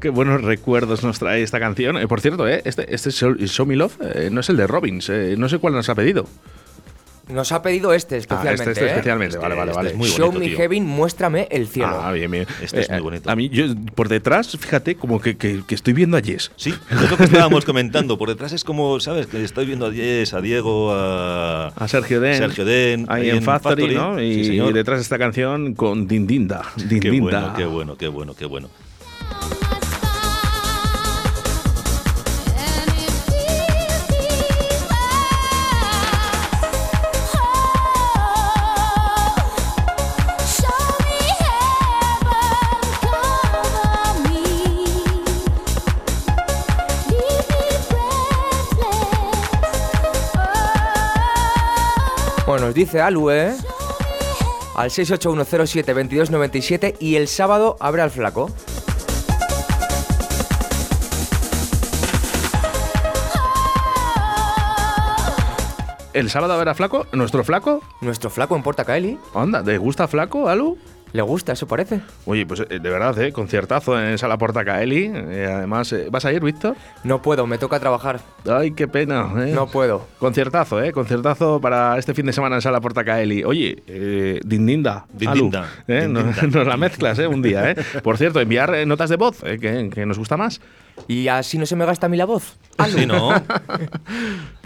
Qué 0.00 0.08
buenos 0.10 0.42
recuerdos 0.42 1.02
nos 1.04 1.18
trae 1.18 1.42
esta 1.42 1.58
canción. 1.60 1.96
Eh, 1.98 2.06
por 2.08 2.20
cierto, 2.20 2.48
eh, 2.48 2.62
este, 2.64 2.94
este 2.94 3.10
Show, 3.10 3.34
Show 3.36 3.66
Me 3.66 3.76
Love 3.76 3.96
eh, 4.00 4.28
no 4.32 4.40
es 4.40 4.48
el 4.48 4.56
de 4.56 4.66
Robbins, 4.66 5.08
eh, 5.08 5.34
no 5.38 5.48
sé 5.48 5.58
cuál 5.58 5.74
nos 5.74 5.88
ha 5.88 5.94
pedido. 5.94 6.26
Nos 7.28 7.52
ha 7.52 7.60
pedido 7.60 7.92
este 7.92 8.14
Ah, 8.14 8.18
especialmente. 8.20 8.54
este, 8.62 8.70
este 8.70 8.84
¿eh? 8.84 8.88
especialmente, 8.88 9.34
Este- 9.36 9.42
vale, 9.42 9.54
vale, 9.54 9.70
este 9.72 9.76
vale. 9.76 9.90
es 9.90 9.96
muy 9.96 10.08
Show 10.08 10.26
bonito, 10.28 10.40
me 10.40 10.46
tío. 10.46 10.56
heaven, 10.56 10.84
muéstrame 10.86 11.46
el 11.50 11.68
cielo. 11.68 12.00
Ah, 12.02 12.10
bien, 12.12 12.30
bien. 12.30 12.46
Este 12.62 12.80
es 12.80 12.88
muy 12.88 12.98
Eh, 12.98 13.02
bonito. 13.02 13.30
A 13.30 13.36
mí, 13.36 13.50
yo 13.50 13.66
por 13.94 14.08
detrás, 14.08 14.56
fíjate, 14.58 14.94
como 14.94 15.20
que, 15.20 15.36
que- 15.36 15.60
que 15.66 15.74
estoy 15.74 15.92
viendo 15.92 16.16
a 16.16 16.22
Jess. 16.22 16.52
Sí, 16.56 16.72
es 16.90 17.10
lo 17.10 17.16
que 17.18 17.24
estábamos 17.52 17.66
comentando. 17.66 18.16
Por 18.16 18.30
detrás 18.30 18.54
es 18.54 18.64
como, 18.64 18.98
¿sabes? 19.00 19.26
Que 19.26 19.44
estoy 19.44 19.66
viendo 19.66 19.84
a 19.84 19.90
Diez, 19.90 20.32
a 20.32 20.40
Diego, 20.40 20.90
a, 20.94 21.66
A 21.68 21.86
Sergio 21.88 22.18
Den. 22.22 22.38
Sergio 22.38 22.64
Den, 22.64 23.04
Ahí 23.10 23.28
en 23.28 23.42
Factory, 23.42 23.94
¿no? 23.94 24.18
Y, 24.22 24.32
Sí, 24.36 24.44
señor. 24.46 24.70
y 24.70 24.72
detrás 24.72 24.98
esta 24.98 25.18
canción 25.18 25.74
con 25.74 26.08
Dindinda. 26.08 26.62
Qué 26.78 26.84
Dindinda. 26.84 27.40
bueno, 27.40 27.54
qué 27.58 27.64
bueno, 27.66 27.96
qué 27.98 28.08
bueno, 28.08 28.34
qué 28.34 28.46
bueno. 28.46 28.70
Dice 52.78 53.00
Alu, 53.00 53.30
¿eh? 53.30 53.56
Al 54.76 54.90
681072297 54.90 56.94
y 57.00 57.16
el 57.16 57.26
sábado 57.26 57.76
abre 57.80 58.02
al 58.02 58.12
flaco. 58.12 58.48
El 66.14 66.30
sábado 66.30 66.54
a 66.54 66.74
Flaco, 66.74 67.06
nuestro 67.12 67.44
Flaco. 67.44 67.82
Nuestro 68.00 68.30
flaco 68.30 68.56
en 68.56 68.62
Porta 68.62 68.84
Caeli. 68.84 69.18
Anda, 69.34 69.62
¿te 69.62 69.76
gusta 69.78 70.08
Flaco, 70.08 70.48
Alu? 70.48 70.78
¿Le 71.12 71.22
gusta, 71.22 71.52
eso 71.52 71.66
parece? 71.66 72.00
Oye, 72.26 72.44
pues 72.44 72.60
eh, 72.60 72.78
de 72.78 72.90
verdad, 72.90 73.18
¿eh? 73.18 73.32
Conciertazo 73.32 73.98
en 74.00 74.18
Sala 74.18 74.36
Porta 74.36 74.64
Caeli. 74.64 75.10
Eh, 75.14 75.50
además, 75.50 75.92
eh, 75.92 76.08
¿vas 76.10 76.24
a 76.24 76.32
ir, 76.32 76.42
Víctor? 76.42 76.76
No 77.04 77.22
puedo, 77.22 77.46
me 77.46 77.58
toca 77.58 77.80
trabajar. 77.80 78.20
Ay, 78.48 78.72
qué 78.72 78.88
pena. 78.88 79.30
¿eh? 79.38 79.52
No 79.54 79.66
puedo. 79.68 80.06
Conciertazo, 80.18 80.82
¿eh? 80.82 80.92
Conciertazo 80.92 81.60
para 81.60 81.98
este 81.98 82.14
fin 82.14 82.26
de 82.26 82.32
semana 82.32 82.56
en 82.56 82.62
Sala 82.62 82.80
Porta 82.80 83.04
Caeli. 83.04 83.42
Oye, 83.44 83.82
eh, 83.86 84.40
Dindinda. 84.44 85.06
Dindinda, 85.12 85.60
Alu, 85.60 85.94
¿eh? 85.94 86.08
Nos, 86.08 86.66
la 86.66 86.76
mezclas, 86.76 87.18
¿eh? 87.18 87.26
Un 87.26 87.40
día, 87.42 87.70
¿eh? 87.70 87.76
Por 88.02 88.18
cierto, 88.18 88.40
enviar 88.40 88.74
eh, 88.74 88.84
notas 88.84 89.08
de 89.08 89.16
voz, 89.16 89.42
¿eh? 89.44 89.58
que, 89.58 89.90
que 89.90 90.04
nos 90.04 90.18
gusta 90.18 90.36
más. 90.36 90.60
Y 91.06 91.28
así 91.28 91.58
no 91.58 91.66
se 91.66 91.76
me 91.76 91.86
gasta 91.86 92.06
a 92.06 92.08
mí 92.08 92.16
la 92.16 92.24
voz. 92.24 92.56
Sí, 92.88 93.06
¿no? 93.06 93.30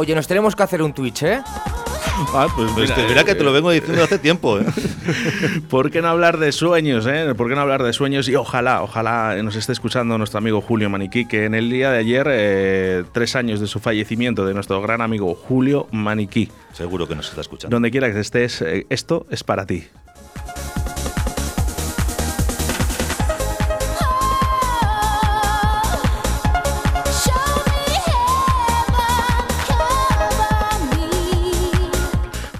Oye, 0.00 0.14
nos 0.14 0.26
tenemos 0.26 0.56
que 0.56 0.62
hacer 0.62 0.80
un 0.80 0.94
Twitch, 0.94 1.24
¿eh? 1.24 1.42
Ah, 2.32 2.48
pues 2.56 2.74
mira, 2.74 2.94
que 2.94 3.06
mira 3.06 3.22
que 3.22 3.34
te 3.34 3.44
lo 3.44 3.52
vengo 3.52 3.70
diciendo 3.70 4.02
hace 4.02 4.18
tiempo, 4.18 4.58
¿eh? 4.58 4.64
¿Por 5.68 5.90
qué 5.90 6.00
no 6.00 6.08
hablar 6.08 6.38
de 6.38 6.52
sueños, 6.52 7.06
eh? 7.06 7.34
¿Por 7.36 7.50
qué 7.50 7.54
no 7.54 7.60
hablar 7.60 7.82
de 7.82 7.92
sueños? 7.92 8.26
Y 8.26 8.34
ojalá, 8.34 8.82
ojalá 8.82 9.36
nos 9.42 9.56
esté 9.56 9.72
escuchando 9.72 10.16
nuestro 10.16 10.38
amigo 10.38 10.62
Julio 10.62 10.88
Maniquí, 10.88 11.26
que 11.26 11.44
en 11.44 11.54
el 11.54 11.68
día 11.68 11.90
de 11.90 11.98
ayer, 11.98 12.26
eh, 12.30 13.04
tres 13.12 13.36
años 13.36 13.60
de 13.60 13.66
su 13.66 13.78
fallecimiento, 13.78 14.46
de 14.46 14.54
nuestro 14.54 14.80
gran 14.80 15.02
amigo 15.02 15.34
Julio 15.34 15.86
Maniquí. 15.92 16.48
Seguro 16.72 17.06
que 17.06 17.14
nos 17.14 17.28
está 17.28 17.42
escuchando. 17.42 17.76
Donde 17.76 17.90
quiera 17.90 18.10
que 18.10 18.20
estés, 18.20 18.62
eh, 18.62 18.86
esto 18.88 19.26
es 19.28 19.44
para 19.44 19.66
ti. 19.66 19.84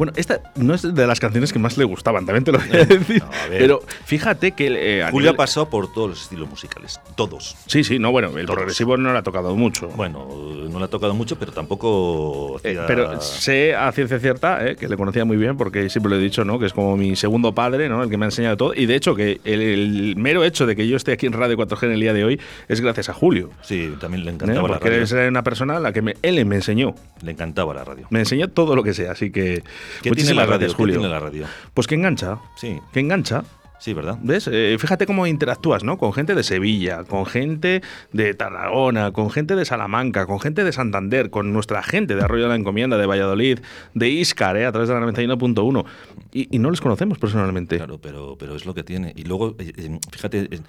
Bueno, 0.01 0.15
esta 0.17 0.41
no 0.57 0.73
es 0.73 0.81
de 0.95 1.07
las 1.07 1.21
canciones 1.21 1.53
que 1.53 1.59
más 1.59 1.77
le 1.77 1.85
gustaban, 1.85 2.25
también 2.25 2.43
te 2.43 2.53
lo 2.53 2.59
voy 2.59 2.69
a 2.73 2.85
decir. 2.87 3.23
no, 3.23 3.27
a 3.31 3.49
ver. 3.49 3.59
Pero 3.59 3.83
fíjate 4.07 4.53
que 4.53 4.69
eh, 4.99 5.03
a 5.03 5.11
Julio 5.11 5.31
nivel- 5.31 5.35
ha 5.35 5.37
pasado 5.37 5.69
por 5.69 5.93
todos 5.93 6.09
los 6.09 6.23
estilos 6.23 6.49
musicales, 6.49 6.99
todos. 7.17 7.55
Sí, 7.67 7.85
sí, 7.85 7.99
no, 7.99 8.11
bueno, 8.11 8.29
el 8.29 8.47
Todos. 8.47 8.57
progresivo 8.57 8.97
no 8.97 9.13
le 9.13 9.19
ha 9.19 9.23
tocado 9.23 9.55
mucho. 9.55 9.89
Bueno, 9.89 10.27
no 10.71 10.79
le 10.79 10.85
ha 10.87 10.89
tocado 10.89 11.13
mucho, 11.13 11.39
pero 11.39 11.53
tampoco. 11.53 12.59
Eh, 12.65 12.79
pero 12.87 13.21
sé 13.21 13.75
a 13.75 13.93
ciencia 13.93 14.19
cierta 14.19 14.67
eh, 14.67 14.77
que 14.77 14.89
le 14.89 14.97
conocía 14.97 15.27
muy 15.27 15.37
bien 15.37 15.59
porque 15.59 15.91
siempre 15.91 16.09
lo 16.09 16.17
he 16.17 16.21
dicho, 16.23 16.47
¿no? 16.47 16.59
Que 16.59 16.65
es 16.65 16.73
como 16.73 16.97
mi 16.97 17.15
segundo 17.15 17.55
padre, 17.55 17.91
¿no? 17.91 18.03
El 18.03 18.09
que 18.09 18.17
me 18.17 18.25
ha 18.25 18.29
enseñado 18.29 18.57
todo. 18.57 18.73
Y 18.75 18.87
de 18.87 18.95
hecho, 18.95 19.15
que 19.15 19.41
el, 19.45 19.61
el 19.61 20.17
mero 20.17 20.45
hecho 20.45 20.65
de 20.67 20.77
que 20.77 20.89
yo 20.89 20.97
esté 20.97 21.13
aquí 21.13 21.27
en 21.27 21.35
Radio 21.35 21.59
4G 21.59 21.85
en 21.85 21.93
el 21.93 22.01
día 22.01 22.15
de 22.15 22.25
hoy 22.25 22.41
es 22.69 22.81
gracias 22.81 23.11
a 23.11 23.13
Julio. 23.13 23.51
Sí, 23.61 23.93
también 24.01 24.25
le 24.25 24.31
¿eh? 24.31 24.35
encantaba 24.35 24.63
la 24.67 24.75
Porque 24.79 24.89
radio. 24.89 25.03
es 25.05 25.13
una 25.13 25.43
persona 25.43 25.77
a 25.77 25.81
la 25.81 25.93
que 25.93 26.01
me- 26.01 26.17
él 26.23 26.43
me 26.47 26.57
enseñó. 26.57 26.95
Le 27.23 27.33
encantaba 27.33 27.75
la 27.75 27.85
radio. 27.85 28.07
Me 28.09 28.21
enseñó 28.21 28.49
todo 28.49 28.75
lo 28.75 28.83
que 28.83 28.95
sea. 28.95 29.13
Así 29.13 29.31
que. 29.31 29.63
¿Qué 30.03 30.11
tiene 30.13 30.35
la 30.35 30.43
radio? 30.43 30.59
gracias, 30.59 30.73
¿Qué 30.73 30.77
Julio. 30.77 30.95
tiene 30.99 31.09
la 31.13 31.19
radio? 31.21 31.47
Pues 31.75 31.87
que 31.87 31.95
engancha. 31.95 32.39
Sí, 32.57 32.79
Que 32.93 33.01
engancha. 33.01 33.45
Sí, 33.81 33.93
¿verdad? 33.95 34.19
¿Ves? 34.23 34.49
Eh, 34.53 34.77
fíjate 34.79 35.07
cómo 35.07 35.27
interactúas, 35.27 35.83
¿no? 35.83 35.99
Con 35.99 36.13
gente 36.13 36.35
de 36.35 36.43
Sevilla, 36.43 37.05
con 37.05 37.27
gente 37.27 37.83
de 38.13 38.35
Tarragona, 38.35 39.13
con 39.13 39.31
gente 39.31 39.57
de 39.57 39.65
Salamanca, 39.65 40.27
con 40.27 40.39
gente 40.39 40.63
de 40.63 40.73
Santander, 40.73 41.31
con 41.31 41.53
nuestra 41.53 41.83
gente 41.83 42.15
de 42.15 42.23
Arroyo 42.23 42.45
de 42.45 42.51
la 42.51 42.57
Encomienda, 42.57 42.97
de 42.97 43.07
Valladolid, 43.07 43.61
de 43.95 44.09
Íscar, 44.09 44.57
¿eh? 44.57 44.67
a 44.67 44.73
través 44.73 44.89
de 44.89 44.95
la 44.95 45.01
91.1. 45.01 45.85
Y, 46.33 46.55
y 46.55 46.59
no 46.59 46.71
les 46.71 46.81
conocemos 46.81 47.19
personalmente. 47.19 47.77
Claro, 47.77 47.99
pero, 47.99 48.37
pero 48.39 48.55
es 48.55 48.67
lo 48.67 48.75
que 48.75 48.85
tiene. 48.85 49.13
Y 49.17 49.25
luego, 49.25 49.57
eh, 49.59 49.73
eh, 49.77 49.99
fíjate, 50.13 50.49
eh, 50.51 50.61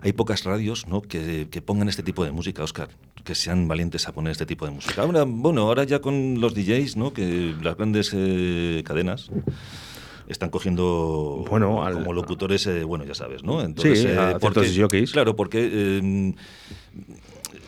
hay 0.00 0.12
pocas 0.12 0.44
radios 0.44 0.86
¿no? 0.86 1.02
que, 1.02 1.48
que 1.50 1.62
pongan 1.62 1.88
este 1.88 2.02
tipo 2.02 2.24
de 2.24 2.30
música, 2.30 2.62
Oscar, 2.62 2.88
que 3.24 3.34
sean 3.34 3.68
valientes 3.68 4.08
a 4.08 4.12
poner 4.12 4.32
este 4.32 4.46
tipo 4.46 4.64
de 4.64 4.72
música. 4.72 5.02
Ahora, 5.02 5.24
bueno, 5.26 5.62
ahora 5.62 5.84
ya 5.84 6.00
con 6.00 6.40
los 6.40 6.54
DJs, 6.54 6.96
¿no? 6.96 7.12
que 7.12 7.54
las 7.62 7.76
grandes 7.76 8.12
eh, 8.14 8.82
cadenas 8.84 9.30
están 10.32 10.50
cogiendo 10.50 11.44
Bueno, 11.48 11.84
al- 11.84 11.94
como 11.94 12.12
locutores, 12.12 12.66
eh, 12.66 12.84
bueno, 12.84 13.04
ya 13.04 13.14
sabes, 13.14 13.42
¿no? 13.44 13.60
Sí, 13.76 14.06
a 14.08 14.38
ciertos 14.38 14.76
jockeys. 14.76 15.12
Claro, 15.12 15.36
porque 15.36 15.68
eh, 15.72 16.34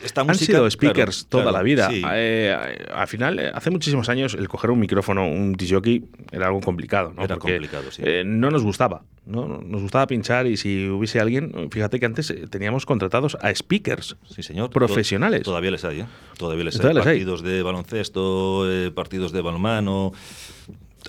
esta 0.03 0.21
Han 0.21 0.27
música... 0.27 0.45
sido 0.45 0.69
speakers 0.69 1.23
claro, 1.23 1.29
toda 1.29 1.43
claro, 1.45 1.57
la 1.57 1.63
vida. 1.63 1.89
sí. 1.89 2.01
Eh, 2.13 2.55
al 2.93 3.07
final, 3.07 3.39
eh, 3.39 3.51
hace 3.53 3.71
muchísimos 3.71 4.07
años, 4.09 4.33
el 4.35 4.47
coger 4.47 4.69
un 4.71 4.79
micrófono, 4.79 5.27
un 5.27 5.53
disjockey, 5.53 6.03
era 6.31 6.47
algo 6.47 6.61
complicado. 6.61 7.13
¿no? 7.15 7.23
Era 7.23 7.35
Porque, 7.35 7.53
complicado, 7.53 7.91
sí. 7.91 8.03
eh, 8.05 8.23
no 8.25 8.51
nos 8.51 8.63
gustaba. 8.63 9.03
¿no? 9.25 9.47
Nos 9.47 9.81
gustaba 9.81 10.05
pinchar 10.05 10.45
y 10.45 10.57
si 10.57 10.87
hubiese 10.87 11.19
alguien, 11.19 11.69
fíjate 11.71 11.99
que 11.99 12.05
antes 12.05 12.29
eh, 12.29 12.45
teníamos 12.47 12.85
contratados 12.85 13.35
a 13.41 13.53
speakers. 13.55 14.15
Sí, 14.29 14.43
señor. 14.43 14.69
Profesionales. 14.69 15.39
To- 15.41 15.51
Todavía 15.51 15.71
les 15.71 15.83
hay, 15.85 16.01
¿eh? 16.01 16.05
Todavía 16.37 16.65
les 16.65 16.79
hay. 16.79 16.93
Partidos 16.93 17.41
de 17.41 17.63
baloncesto, 17.63 18.69
eh, 18.71 18.91
partidos 18.91 19.31
de 19.31 19.41
balonmano. 19.41 20.11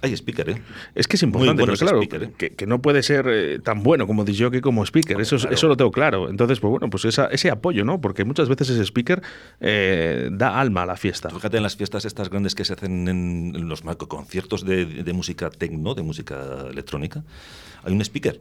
Hay 0.02 0.12
speaker, 0.12 0.50
¿eh? 0.50 0.62
Es 0.94 1.06
que 1.08 1.16
es 1.16 1.22
importante, 1.22 1.62
bueno 1.62 1.74
pero 1.74 1.78
claro, 1.88 2.02
speaker, 2.02 2.22
¿eh? 2.28 2.32
que, 2.36 2.50
que 2.54 2.66
no 2.66 2.80
puede 2.82 3.02
ser 3.02 3.26
eh, 3.28 3.58
tan 3.60 3.82
bueno 3.82 4.06
como 4.06 4.24
disjockey 4.24 4.60
como 4.60 4.84
speaker, 4.84 5.20
eso, 5.20 5.36
claro. 5.36 5.54
eso 5.54 5.68
lo 5.68 5.76
tengo 5.76 5.90
claro. 5.90 6.28
Entonces, 6.28 6.60
pues 6.60 6.70
bueno, 6.70 6.90
pues 6.90 7.04
esa- 7.04 7.26
ese 7.26 7.50
apoyo, 7.50 7.84
¿no? 7.84 8.00
Porque 8.00 8.24
muchas 8.24 8.48
veces 8.48 8.70
ese 8.70 8.82
speaker 8.84 9.22
eh, 9.60 10.28
da 10.32 10.60
alma 10.60 10.82
a 10.82 10.86
la 10.86 10.96
fiesta. 10.96 11.30
Fíjate 11.30 11.56
en 11.56 11.62
las 11.62 11.76
fiestas 11.76 12.04
estas 12.04 12.30
grandes 12.30 12.54
que 12.54 12.64
se 12.64 12.74
hacen 12.74 13.08
en, 13.08 13.68
los 13.68 13.82
conciertos 13.82 14.64
de, 14.64 14.84
de 14.84 15.12
música 15.12 15.50
tecno, 15.50 15.94
de 15.94 16.02
música 16.02 16.66
electrónica, 16.70 17.24
hay 17.84 17.92
un 17.92 18.00
speaker. 18.00 18.40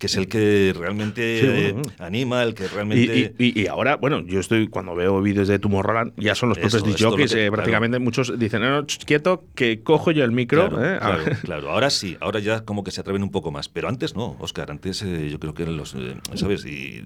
Que 0.00 0.06
es 0.06 0.16
el 0.16 0.28
que 0.28 0.74
realmente 0.76 1.40
Sí, 1.40 1.46
bueno, 1.46 1.60
eh, 1.60 1.72
bueno. 1.74 1.90
anima, 1.98 2.42
el 2.42 2.54
que 2.54 2.66
realmente... 2.68 3.34
y- 3.38 3.44
y- 3.46 3.60
y 3.62 3.66
ahora, 3.66 3.96
bueno, 3.96 4.20
yo 4.26 4.40
estoy, 4.40 4.66
cuando 4.66 4.94
veo 4.94 5.20
vídeos 5.20 5.46
de 5.46 5.58
Tomorrowland, 5.58 6.14
ya 6.16 6.34
son 6.34 6.48
los 6.48 6.58
Eso, 6.58 6.78
propios 6.82 6.98
DJs, 7.30 7.32
que- 7.34 7.46
eh, 7.46 7.50
prácticamente 7.52 7.98
muchos 7.98 8.38
dicen, 8.38 8.62
no, 8.62 8.70
no, 8.70 8.86
ch, 8.86 9.04
quieto, 9.04 9.44
que 9.54 9.82
cojo 9.82 10.10
yo 10.10 10.24
el 10.24 10.32
micro. 10.32 10.70
Claro, 10.70 11.26
eh, 11.26 11.36
claro, 11.44 11.70
ahora 11.70 11.90
sí, 11.90 12.16
ahora 12.20 12.40
ya 12.40 12.62
como 12.64 12.82
que 12.82 12.90
se 12.90 13.02
atreven 13.02 13.22
un 13.22 13.30
poco 13.30 13.50
más, 13.50 13.68
pero 13.68 13.88
antes 13.88 14.16
no, 14.16 14.36
Oscar, 14.40 14.70
antes 14.70 15.02
eh, 15.02 15.28
yo 15.30 15.38
creo 15.38 15.52
que 15.52 15.64
eran 15.64 15.76
los, 15.76 15.94
¿sabes? 16.34 16.64
Y 16.64 17.02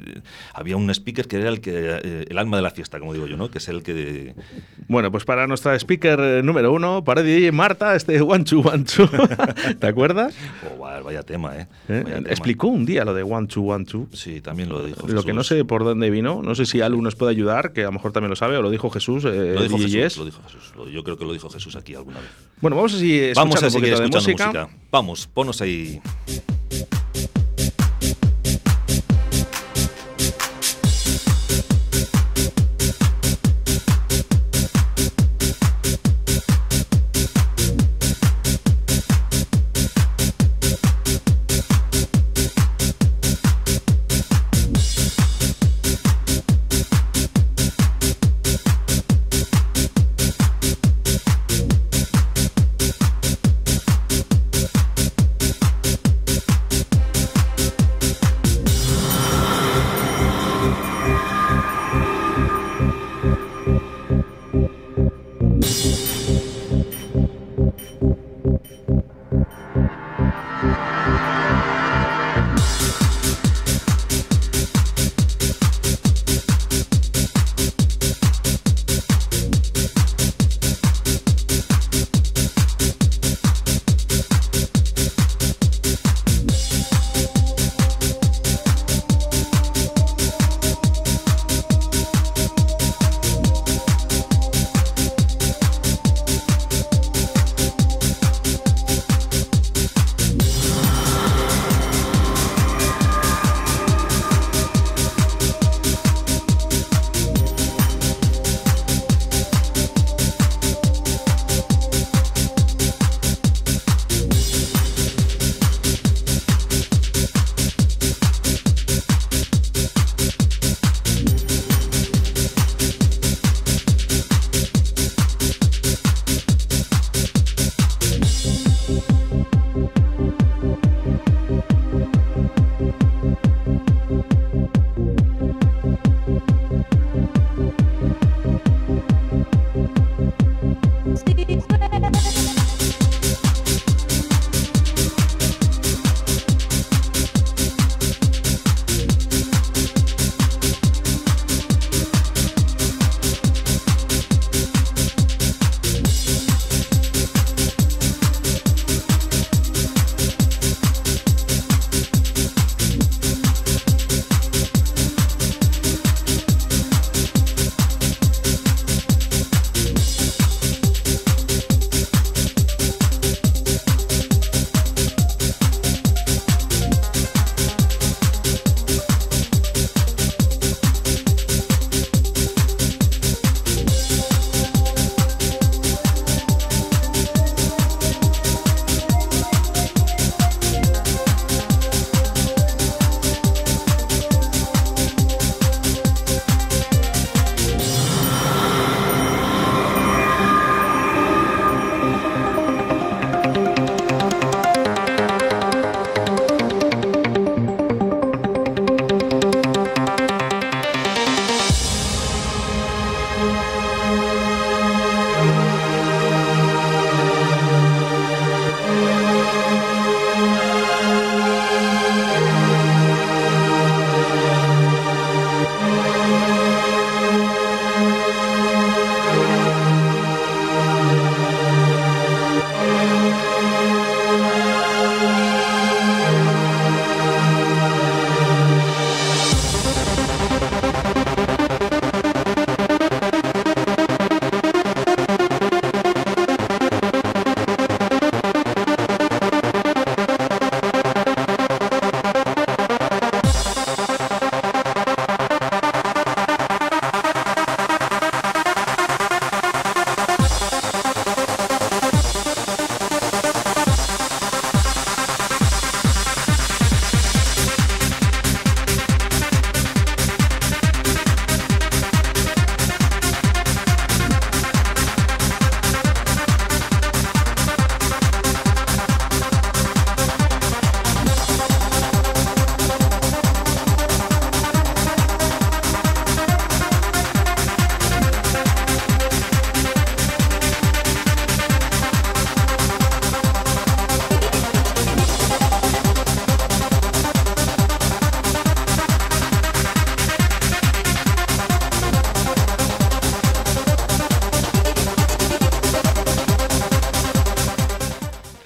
había 0.55 0.77
un 0.77 0.89
speaker 0.91 1.27
que 1.27 1.37
era 1.37 1.49
el 1.49 1.61
que 1.61 2.25
el 2.31 2.39
alma 2.39 2.57
de 2.59 2.63
la 2.63 2.71
fiesta, 2.71 3.01
como 3.01 3.13
digo 3.13 3.27
yo, 3.27 3.37
¿no? 3.37 3.51
Que 3.51 3.59
es 3.59 3.69
el 3.69 3.83
que 3.83 4.35
Bueno, 4.87 5.11
pues 5.11 5.25
para 5.25 5.49
nuestra 5.49 5.75
speaker 5.75 6.45
número 6.45 6.73
uno, 6.73 7.03
para 7.03 7.23
DJ 7.25 7.51
Marta, 7.51 7.97
este 7.97 8.21
One 8.21 8.45
Two, 8.45 8.63
¿te 9.81 9.87
acuerdas? 9.89 10.35
oh, 10.73 10.79
vaya, 10.79 11.01
vaya 11.03 11.23
tema, 11.25 11.57
¿eh? 11.57 11.67
¿Eh? 11.89 12.03
Vaya 12.05 12.17
tema. 12.19 12.29
Explicó 12.29 12.69
un 12.69 12.84
día 12.87 13.05
lo 13.05 13.15
de 13.15 13.23
One 13.23 13.47
Two 13.47 13.63
One 13.73 13.85
Two. 13.85 14.09
Sí, 14.13 14.41
también 14.41 14.69
lo 14.69 14.85
dijo. 14.85 15.07
Lo 15.07 15.23
que 15.23 15.33
no 15.33 15.41
Jesús. 15.43 15.59
sé 15.59 15.65
por 15.65 15.85
dónde 15.85 16.11
vino, 16.11 16.43
no 16.43 16.55
sé 16.55 16.67
si 16.67 16.81
Alu 16.81 17.01
nos 17.03 17.15
puede 17.17 17.33
ayudar, 17.33 17.73
que 17.73 17.83
a 17.83 17.87
lo 17.87 17.93
mejor 17.93 18.13
también 18.13 18.31
lo 18.31 18.37
sabe, 18.37 18.57
o 18.57 18.63
lo 18.63 18.71
dijo 18.71 18.91
Jesús, 18.91 19.25
eh, 19.25 19.53
Lo 19.55 19.63
dijo 19.63 19.77
Jesús, 19.77 19.93
Yes. 19.93 20.17
lo 20.19 20.25
dijo 20.27 20.41
Jesús. 20.45 20.73
Yo 20.93 21.03
creo 21.05 21.17
que 21.17 21.25
lo 21.25 21.33
dijo 21.33 21.49
Jesús 21.51 21.77
aquí 21.77 21.95
alguna 21.95 22.21
vez. 22.21 22.29
Bueno, 22.61 22.77
vamos 22.77 22.95
a 22.95 22.99
seguir 22.99 23.33
Vamos 23.35 23.55
escuchando 23.63 23.67
a 23.67 23.71
seguir 23.71 23.95
un 23.95 24.05
escuchando 24.05 24.19
música. 24.19 24.47
música. 24.65 24.79
Vamos, 24.91 25.27
ponos 25.33 25.61
ahí. 25.61 26.01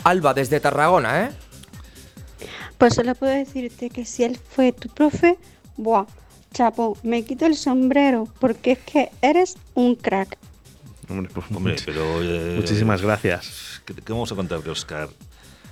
Alba 0.09 0.35
desde 0.35 0.61
Tarragona, 0.61 1.25
¿eh? 1.27 1.31
Pues 2.79 2.95
solo 2.95 3.15
puedo 3.15 3.33
decirte 3.33 3.91
que 3.91 4.05
si 4.05 4.25
él 4.25 4.39
fue 4.39 4.73
tu 4.73 4.89
profe, 4.89 5.37
buah, 5.77 6.07
chapo, 6.55 6.97
me 7.03 7.25
quito 7.25 7.45
el 7.47 7.57
sombrero 7.57 8.29
porque 8.39 8.73
es 8.73 8.79
que 8.79 9.11
eres 9.21 9.57
un 9.75 9.97
crack. 9.97 10.39
Hombre, 11.09 11.31
pues, 11.35 11.47
Hombre, 11.55 11.75
much- 11.75 11.83
pero... 11.85 12.23
eh, 12.23 12.55
muchísimas 12.57 13.03
gracias. 13.03 13.83
¿Qué, 13.85 13.95
qué 13.95 14.13
vamos 14.13 14.31
a 14.31 14.35
contar 14.37 14.63
de 14.63 14.71
Oscar? 14.71 15.09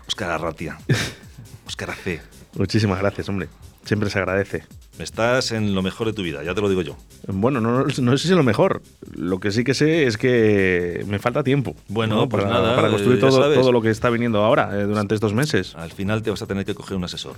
Oscar 0.08 0.30
Arratia. 0.30 0.78
Oscar 1.66 1.90
AC. 1.90 2.20
Muchísimas 2.54 2.98
gracias, 2.98 3.28
hombre. 3.28 3.48
Siempre 3.84 4.10
se 4.10 4.18
agradece. 4.18 4.64
Estás 4.98 5.52
en 5.52 5.74
lo 5.74 5.82
mejor 5.82 6.06
de 6.06 6.12
tu 6.14 6.22
vida, 6.22 6.42
ya 6.42 6.54
te 6.54 6.60
lo 6.60 6.68
digo 6.68 6.82
yo. 6.82 6.96
Bueno, 7.26 7.60
no, 7.60 7.84
no 7.84 7.90
sé 7.90 8.26
si 8.26 8.30
es 8.30 8.36
lo 8.36 8.42
mejor. 8.42 8.82
Lo 9.14 9.40
que 9.40 9.50
sí 9.50 9.62
que 9.62 9.74
sé 9.74 10.06
es 10.06 10.16
que 10.16 11.04
me 11.06 11.18
falta 11.18 11.42
tiempo. 11.42 11.76
Bueno, 11.88 12.16
¿no? 12.16 12.28
pues 12.28 12.44
para, 12.44 12.54
nada, 12.54 12.76
para 12.76 12.88
construir 12.88 13.18
eh, 13.18 13.20
todo, 13.20 13.52
todo 13.52 13.72
lo 13.72 13.82
que 13.82 13.90
está 13.90 14.10
viniendo 14.10 14.42
ahora 14.42 14.70
eh, 14.72 14.84
durante 14.84 15.14
estos 15.14 15.34
meses. 15.34 15.74
Al 15.76 15.92
final 15.92 16.22
te 16.22 16.30
vas 16.30 16.40
a 16.42 16.46
tener 16.46 16.64
que 16.64 16.74
coger 16.74 16.96
un 16.96 17.04
asesor. 17.04 17.34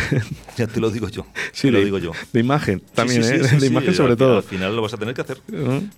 ya 0.56 0.66
te 0.66 0.80
lo 0.80 0.90
digo 0.90 1.08
yo. 1.08 1.26
Sí, 1.52 1.68
te 1.68 1.72
lo 1.72 1.78
de, 1.78 1.84
digo 1.84 1.98
yo. 1.98 2.12
de 2.32 2.40
imagen, 2.40 2.82
también, 2.94 3.22
sí, 3.22 3.30
sí, 3.30 3.54
¿eh? 3.54 3.58
de 3.58 3.66
imagen 3.66 3.94
sobre 3.94 4.16
todo. 4.16 4.38
Al 4.38 4.42
final 4.42 4.74
lo 4.74 4.82
vas 4.82 4.94
a 4.94 4.96
tener 4.96 5.14
que 5.14 5.20
hacer. 5.20 5.38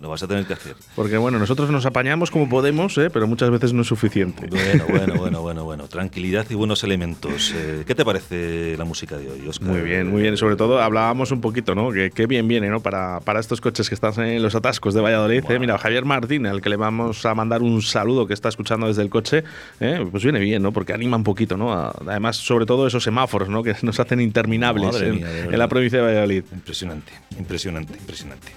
Lo 0.01 0.09
vas 0.09 0.23
a 0.23 0.27
tener 0.29 0.47
que 0.47 0.55
hacer. 0.55 0.75
Porque 0.95 1.17
bueno, 1.17 1.39
nosotros 1.39 1.71
nos 1.71 1.87
apañamos 1.87 2.31
como 2.31 2.49
podemos, 2.49 2.99
¿eh? 2.99 3.11
pero 3.11 3.27
muchas 3.27 3.51
veces 3.51 3.73
no 3.73 3.83
es 3.83 3.89
suficiente. 3.89 4.49
Bueno, 4.49 4.85
bueno, 4.89 5.15
bueno, 5.15 5.43
bueno, 5.43 5.65
bueno. 5.65 5.89
Tranquilidad 5.89 6.47
y 6.51 6.55
buenos 6.55 6.83
elementos. 6.85 7.55
¿Qué 7.87 7.95
te 7.95 8.05
parece 8.05 8.77
la 8.77 8.85
música 8.85 9.17
de 9.17 9.31
hoy, 9.31 9.47
Oscar? 9.47 9.69
Muy 9.69 9.83
bien, 9.83 10.09
muy 10.09 10.23
bien. 10.23 10.37
Sobre 10.37 10.57
todo 10.57 10.81
hablábamos 10.97 11.31
un 11.31 11.41
poquito, 11.41 11.75
¿no? 11.75 11.91
Que, 11.93 12.11
que 12.11 12.27
bien 12.27 12.49
viene, 12.49 12.69
¿no? 12.69 12.81
Para, 12.81 13.21
para 13.21 13.41
estos 13.41 13.61
coches 13.61 13.89
que 13.89 13.95
están 13.95 14.19
en 14.25 14.43
los 14.43 14.55
atascos 14.55 14.95
de 14.95 15.01
Valladolid. 15.01 15.45
¿eh? 15.51 15.59
Mira, 15.59 15.77
Javier 15.79 16.05
Martín, 16.05 16.47
al 16.47 16.61
que 16.63 16.69
le 16.71 16.77
vamos 16.77 17.25
a 17.27 17.35
mandar 17.35 17.63
un 17.63 17.83
saludo 17.83 18.27
que 18.27 18.35
está 18.35 18.49
escuchando 18.49 18.87
desde 18.89 19.03
el 19.03 19.11
coche, 19.11 19.45
¿eh? 19.81 20.07
pues 20.11 20.23
viene 20.23 20.41
bien, 20.41 20.63
¿no? 20.63 20.73
Porque 20.73 20.93
anima 20.93 21.17
un 21.17 21.25
poquito, 21.25 21.57
¿no? 21.57 21.73
A- 21.73 21.95
además, 22.07 22.37
sobre 22.37 22.65
todo 22.67 22.87
esos 22.87 23.05
semáforos, 23.05 23.49
¿no? 23.49 23.63
Que 23.63 23.75
nos 23.83 24.01
hacen 24.01 24.21
interminables 24.21 25.01
en, 25.01 25.17
mía, 25.17 25.45
en 25.45 25.59
la 25.59 25.69
provincia 25.69 25.99
de 25.99 26.05
Valladolid. 26.07 26.45
Impresionante, 26.53 27.13
impresionante, 27.39 27.93
impresionante. 27.99 28.53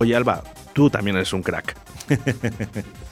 Oye, 0.00 0.14
Alba, 0.14 0.42
tú 0.72 0.88
también 0.90 1.16
eres 1.16 1.32
un 1.32 1.42
crack. 1.42 1.76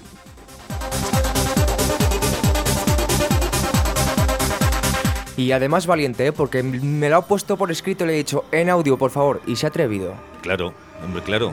Y 5.37 5.53
además 5.53 5.87
valiente, 5.87 6.27
¿eh? 6.27 6.33
Porque 6.33 6.63
me 6.63 7.11
lo 7.11 7.17
ha 7.17 7.27
puesto 7.27 7.57
por 7.57 7.71
escrito 7.71 8.05
y 8.05 8.07
le 8.09 8.15
he 8.15 8.17
dicho 8.17 8.45
en 8.53 8.71
audio, 8.71 8.97
por 8.97 9.11
favor, 9.11 9.43
y 9.47 9.57
se 9.57 9.67
ha 9.67 9.69
atrevido. 9.69 10.15
Claro, 10.43 10.73
hombre, 11.05 11.23
claro. 11.23 11.53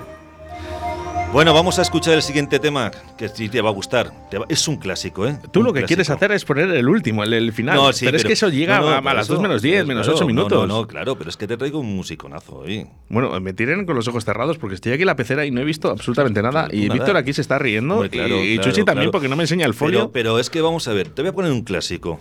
Bueno, 1.34 1.52
vamos 1.52 1.80
a 1.80 1.82
escuchar 1.82 2.14
el 2.14 2.22
siguiente 2.22 2.60
tema, 2.60 2.92
que 3.18 3.28
sí 3.28 3.50
te 3.50 3.60
va 3.60 3.70
a 3.70 3.74
gustar. 3.74 4.12
Va- 4.32 4.46
Es 4.50 4.68
un 4.68 4.78
clásico, 4.78 5.26
¿eh? 5.28 5.36
Tú 5.52 5.62
Un 5.62 5.66
lo 5.66 5.74
que 5.74 5.82
quieres 5.84 6.06
clásico. 6.06 6.26
hacer 6.26 6.32
es 6.36 6.46
poner 6.46 6.70
el 6.70 6.88
último, 6.88 7.24
el, 7.24 7.34
el 7.34 7.52
final. 7.52 7.76
No, 7.76 7.92
sí, 7.92 8.06
pero, 8.06 8.18
es 8.18 8.24
que 8.24 8.34
eso 8.34 8.50
llega 8.50 8.80
no, 8.80 8.86
no, 8.86 8.92
a, 8.92 9.12
a 9.12 9.14
las 9.16 9.26
eso, 9.26 9.34
2 9.34 9.42
menos 9.42 9.62
10, 9.64 9.74
claro, 9.78 9.88
menos 9.88 10.06
claro, 10.06 10.16
8 10.18 10.24
no, 10.24 10.28
minutos. 10.28 10.68
No, 10.68 10.82
no, 10.82 10.88
claro, 10.88 11.18
pero 11.18 11.32
es 11.32 11.36
que 11.38 11.48
te 11.48 11.58
traigo 11.58 11.80
un 11.80 11.96
musiconazo 11.96 12.58
hoy. 12.60 12.86
Bueno, 13.10 13.38
me 13.42 13.52
tienen 13.54 13.88
con 13.88 13.96
los 13.96 14.08
ojos 14.08 14.24
cerrados 14.26 14.60
porque 14.60 14.76
estoy 14.76 14.92
aquí 14.94 15.02
en 15.02 15.08
la 15.08 15.16
pecera 15.16 15.44
y 15.44 15.50
no 15.50 15.60
he 15.60 15.66
visto 15.66 15.90
absolutamente 15.90 16.40
nada. 16.44 16.68
Tú 16.68 16.76
Y 16.76 16.82
nada. 16.84 16.94
Víctor 16.94 17.18
aquí 17.18 17.34
se 17.34 17.42
está 17.42 17.58
riendo. 17.58 17.96
Hombre, 17.96 18.12
claro, 18.12 18.36
y 18.38 18.50
y 18.54 18.56
claro, 18.58 18.70
Chuchi 18.72 18.86
también 18.86 19.06
claro. 19.06 19.12
porque 19.14 19.28
no 19.28 19.36
me 19.36 19.44
enseña 19.44 19.66
el 19.66 19.74
folio. 19.74 20.12
Pero, 20.12 20.12
pero 20.12 20.40
es 20.40 20.52
que 20.52 20.62
vamos 20.62 20.88
a 20.88 20.94
ver, 20.94 21.10
te 21.10 21.24
voy 21.24 21.30
a 21.30 21.34
poner 21.34 21.52
un 21.52 21.64
clásico. 21.64 22.20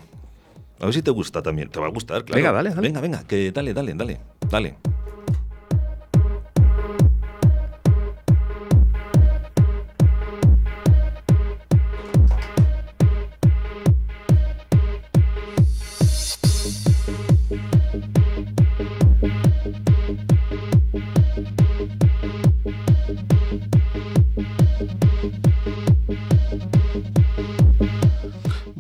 A 0.82 0.86
ver 0.86 0.94
si 0.94 1.02
te 1.02 1.12
gusta 1.12 1.40
también. 1.42 1.68
Te 1.68 1.78
va 1.78 1.86
a 1.86 1.90
gustar, 1.90 2.24
claro. 2.24 2.42
Venga, 2.42 2.52
dale, 2.52 2.70
dale. 2.70 2.82
Venga, 2.82 3.00
venga, 3.00 3.22
que 3.22 3.52
dale, 3.52 3.72
dale, 3.72 3.94
dale, 3.94 4.18
dale. 4.50 4.76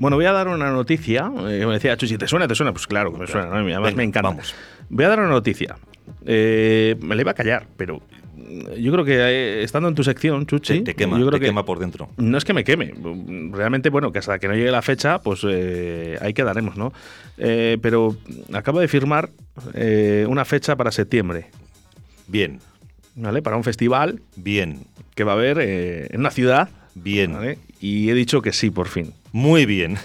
Bueno, 0.02 0.16
voy 0.16 0.24
a 0.26 0.32
dar 0.32 0.48
una 0.48 0.72
noticia. 0.72 1.30
Eh, 1.48 1.64
me 1.64 1.74
decía 1.74 1.96
Chuchi, 1.96 2.18
¿te 2.18 2.26
suena? 2.26 2.48
¿Te 2.48 2.56
suena? 2.56 2.72
Pues 2.72 2.88
claro 2.88 3.12
que 3.12 3.20
me 3.20 3.28
suena. 3.28 3.46
¿no? 3.46 3.54
Además 3.54 3.82
Venga, 3.82 3.96
me 3.98 4.02
encanta. 4.02 4.30
vamos. 4.30 4.52
Voy 4.88 5.04
a 5.04 5.08
dar 5.08 5.20
una 5.20 5.28
noticia. 5.28 5.76
Eh, 6.26 6.96
me 7.00 7.14
la 7.14 7.20
iba 7.20 7.30
a 7.30 7.34
callar, 7.34 7.68
pero 7.76 8.02
mm, 8.34 8.72
yo 8.80 8.90
creo 8.90 9.04
que 9.04 9.14
eh, 9.14 9.62
estando 9.62 9.88
en 9.88 9.94
tu 9.94 10.02
sección, 10.02 10.44
Chuchi, 10.44 10.80
Te, 10.80 10.86
te 10.86 10.94
quema, 10.96 11.20
yo 11.20 11.26
creo 11.28 11.38
te 11.38 11.44
que 11.44 11.46
quema 11.50 11.64
por 11.64 11.78
dentro. 11.78 12.08
No 12.16 12.36
es 12.36 12.44
que 12.44 12.52
me 12.52 12.64
queme. 12.64 12.92
Realmente, 13.52 13.90
bueno, 13.90 14.10
que 14.10 14.18
hasta 14.18 14.40
que 14.40 14.48
no 14.48 14.54
llegue 14.54 14.72
la 14.72 14.82
fecha, 14.82 15.20
pues 15.20 15.46
eh, 15.48 16.18
ahí 16.20 16.34
quedaremos, 16.34 16.76
¿no? 16.76 16.92
Eh, 17.38 17.78
pero 17.80 18.16
acabo 18.52 18.80
de 18.80 18.88
firmar 18.88 19.30
una 20.26 20.44
fecha 20.44 20.74
para 20.74 20.90
septiembre, 20.90 21.46
Bien, 22.26 22.58
¿vale? 23.14 23.40
Para 23.40 23.56
un 23.56 23.62
festival 23.62 24.20
bien, 24.34 24.80
que 25.14 25.22
va 25.22 25.30
a 25.30 25.36
haber 25.36 25.60
en 25.60 26.18
una 26.18 26.32
ciudad, 26.32 26.70
bien. 26.96 27.34
¿vale? 27.34 27.58
Y 27.80 28.10
he 28.10 28.14
dicho 28.14 28.42
que 28.42 28.52
sí, 28.52 28.70
por 28.72 28.88
fin. 28.88 29.12
Muy 29.32 29.66
bien. 29.66 29.98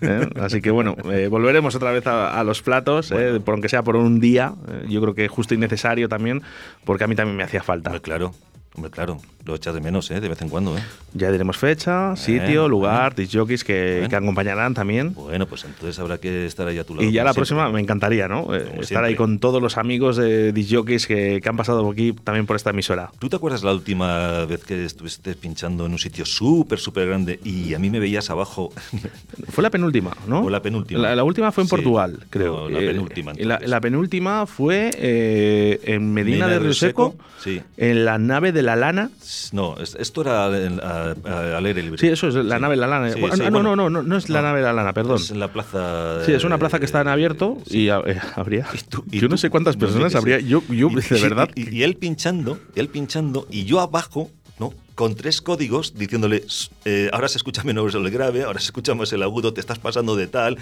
¿eh? 0.00 0.28
Así 0.40 0.60
que 0.60 0.70
bueno, 0.70 0.96
eh, 1.10 1.28
volveremos 1.28 1.74
otra 1.74 1.92
vez 1.92 2.06
a, 2.06 2.38
a 2.38 2.44
los 2.44 2.62
platos, 2.62 3.10
¿eh? 3.12 3.40
por 3.44 3.54
aunque 3.54 3.68
sea 3.68 3.82
por 3.82 3.96
un 3.96 4.20
día. 4.20 4.52
eh, 4.68 4.86
yo 4.88 5.00
creo 5.00 5.14
que 5.14 5.28
justo 5.28 5.54
y 5.54 5.58
necesario 5.58 6.08
también, 6.08 6.42
porque 6.84 7.04
a 7.04 7.06
mí 7.06 7.14
también 7.14 7.36
me 7.36 7.44
hacía 7.44 7.62
falta. 7.62 7.98
Claro, 8.00 8.34
hombre, 8.74 8.90
claro. 8.90 9.18
Lo 9.46 9.54
echas 9.54 9.74
de 9.74 9.82
menos, 9.82 10.10
¿eh? 10.10 10.20
De 10.22 10.28
vez 10.30 10.40
en 10.40 10.48
cuando, 10.48 10.74
¿eh? 10.74 10.80
Ya 11.12 11.30
diremos 11.30 11.58
fecha, 11.58 12.16
sitio, 12.16 12.62
Bueno, 12.62 12.68
lugar, 12.68 13.14
jockeys 13.30 13.62
que, 13.62 13.96
Bueno. 13.96 14.08
que 14.08 14.16
acompañarán 14.16 14.72
también. 14.72 15.12
Bueno, 15.12 15.44
pues 15.46 15.64
entonces 15.64 15.98
habrá 15.98 16.16
que 16.16 16.46
estar 16.46 16.66
ahí 16.66 16.78
a 16.78 16.84
tu 16.84 16.94
lado. 16.94 17.06
Y 17.06 17.12
ya 17.12 17.24
la 17.24 17.34
siempre. 17.34 17.40
próxima 17.40 17.70
me 17.70 17.78
encantaría, 17.80 18.26
¿no? 18.26 18.54
Eh, 18.56 18.64
Como 18.70 18.80
estar 18.80 19.04
ahí 19.04 19.14
con 19.14 19.38
todos 19.40 19.60
los 19.60 19.76
amigos 19.76 20.16
de 20.16 20.50
disc 20.52 20.74
jockeys 20.74 21.06
que, 21.06 21.40
que 21.42 21.48
han 21.50 21.58
pasado 21.58 21.82
por 21.82 21.92
aquí 21.92 22.14
también 22.24 22.46
por 22.46 22.56
esta 22.56 22.70
emisora. 22.70 23.10
¿Tú 23.18 23.28
te 23.28 23.36
acuerdas 23.36 23.62
la 23.62 23.74
última 23.74 24.46
vez 24.46 24.64
que 24.64 24.82
estuviste 24.82 25.34
pinchando 25.34 25.84
en 25.84 25.92
un 25.92 25.98
sitio 25.98 26.24
súper, 26.24 26.78
súper 26.78 27.06
grande 27.06 27.38
y 27.44 27.74
a 27.74 27.78
mí 27.78 27.90
me 27.90 27.98
veías 28.00 28.30
abajo? 28.30 28.72
Fue 29.50 29.60
la 29.60 29.68
penúltima, 29.68 30.16
¿no? 30.26 30.40
O 30.40 30.48
la 30.48 30.62
penúltima. 30.62 31.00
La, 31.02 31.14
la 31.16 31.22
última 31.24 31.52
fue 31.52 31.64
en 31.64 31.68
Sí. 31.68 31.70
Portugal, 31.76 32.18
creo. 32.30 32.70
No, 32.70 32.70
la 32.70 32.78
penúltima, 32.80 33.32
la, 33.36 33.80
penúltima 33.82 34.46
fue 34.46 34.90
eh, 34.96 35.80
en 35.84 36.14
Medina, 36.14 36.48
de 36.48 36.58
Río 36.60 36.72
Seco, 36.72 37.14
Sí. 37.42 37.60
en 37.76 38.06
la 38.06 38.16
nave 38.16 38.52
de 38.52 38.62
la 38.64 38.74
lana. 38.76 39.10
No, 39.52 39.76
es- 39.78 39.94
esto 39.98 40.22
era 40.22 40.46
al, 40.46 41.66
aire 41.66 41.82
libre. 41.82 41.98
Sí, 41.98 42.08
eso 42.08 42.28
es 42.28 42.34
la 42.34 42.58
nave 42.58 42.74
de 42.74 42.80
la 42.80 42.86
lana. 42.88 43.12
Sí, 43.12 43.20
Bueno, 43.20 43.36
sí, 43.36 43.42
no, 43.42 43.50
bueno. 43.50 43.76
no, 43.76 43.76
no, 43.76 43.90
no, 43.90 44.02
no 44.02 44.16
es 44.16 44.28
la 44.28 44.42
nave 44.42 44.58
de 44.58 44.64
la 44.64 44.72
lana, 44.72 44.92
perdón. 44.92 45.16
Es 45.16 45.30
en 45.30 45.38
la 45.40 45.52
plaza. 45.52 46.24
Sí, 46.24 46.32
es 46.32 46.44
una 46.44 46.58
plaza 46.58 46.78
que 46.78 46.84
está 46.86 47.00
en 47.00 47.08
abierto 47.08 47.58
y 47.70 47.88
eh, 47.88 47.92
habría. 48.36 48.66
y 49.12 49.20
yo 49.20 49.28
no 49.28 49.36
sé 49.36 49.50
cuántas 49.50 49.76
personas 49.76 50.14
habría. 50.14 50.40
Yo, 50.40 50.62
yo 50.68 50.88
Y- 50.90 50.94
de 50.96 51.20
verdad. 51.22 51.48
Y, 51.54 51.82
él 51.82 51.96
pinchando, 51.96 52.58
y 52.74 52.80
él 52.80 52.88
pinchando, 52.88 53.46
y 53.50 53.64
yo 53.64 53.80
abajo, 53.80 54.30
¿no? 54.58 54.72
Con 54.94 55.14
tres 55.16 55.40
códigos 55.42 55.94
diciéndole, 55.94 56.44
"S- 56.46 56.70
eh, 56.84 57.10
ahora 57.12 57.28
se 57.28 57.36
escucha 57.38 57.62
menos 57.64 57.94
el 57.94 58.08
grave, 58.10 58.44
ahora 58.44 58.60
se 58.60 58.66
escucha 58.66 58.94
más 58.94 59.12
el 59.12 59.22
agudo, 59.22 59.52
te 59.52 59.60
estás 59.60 59.78
pasando 59.78 60.14
de 60.16 60.26
tal. 60.28 60.56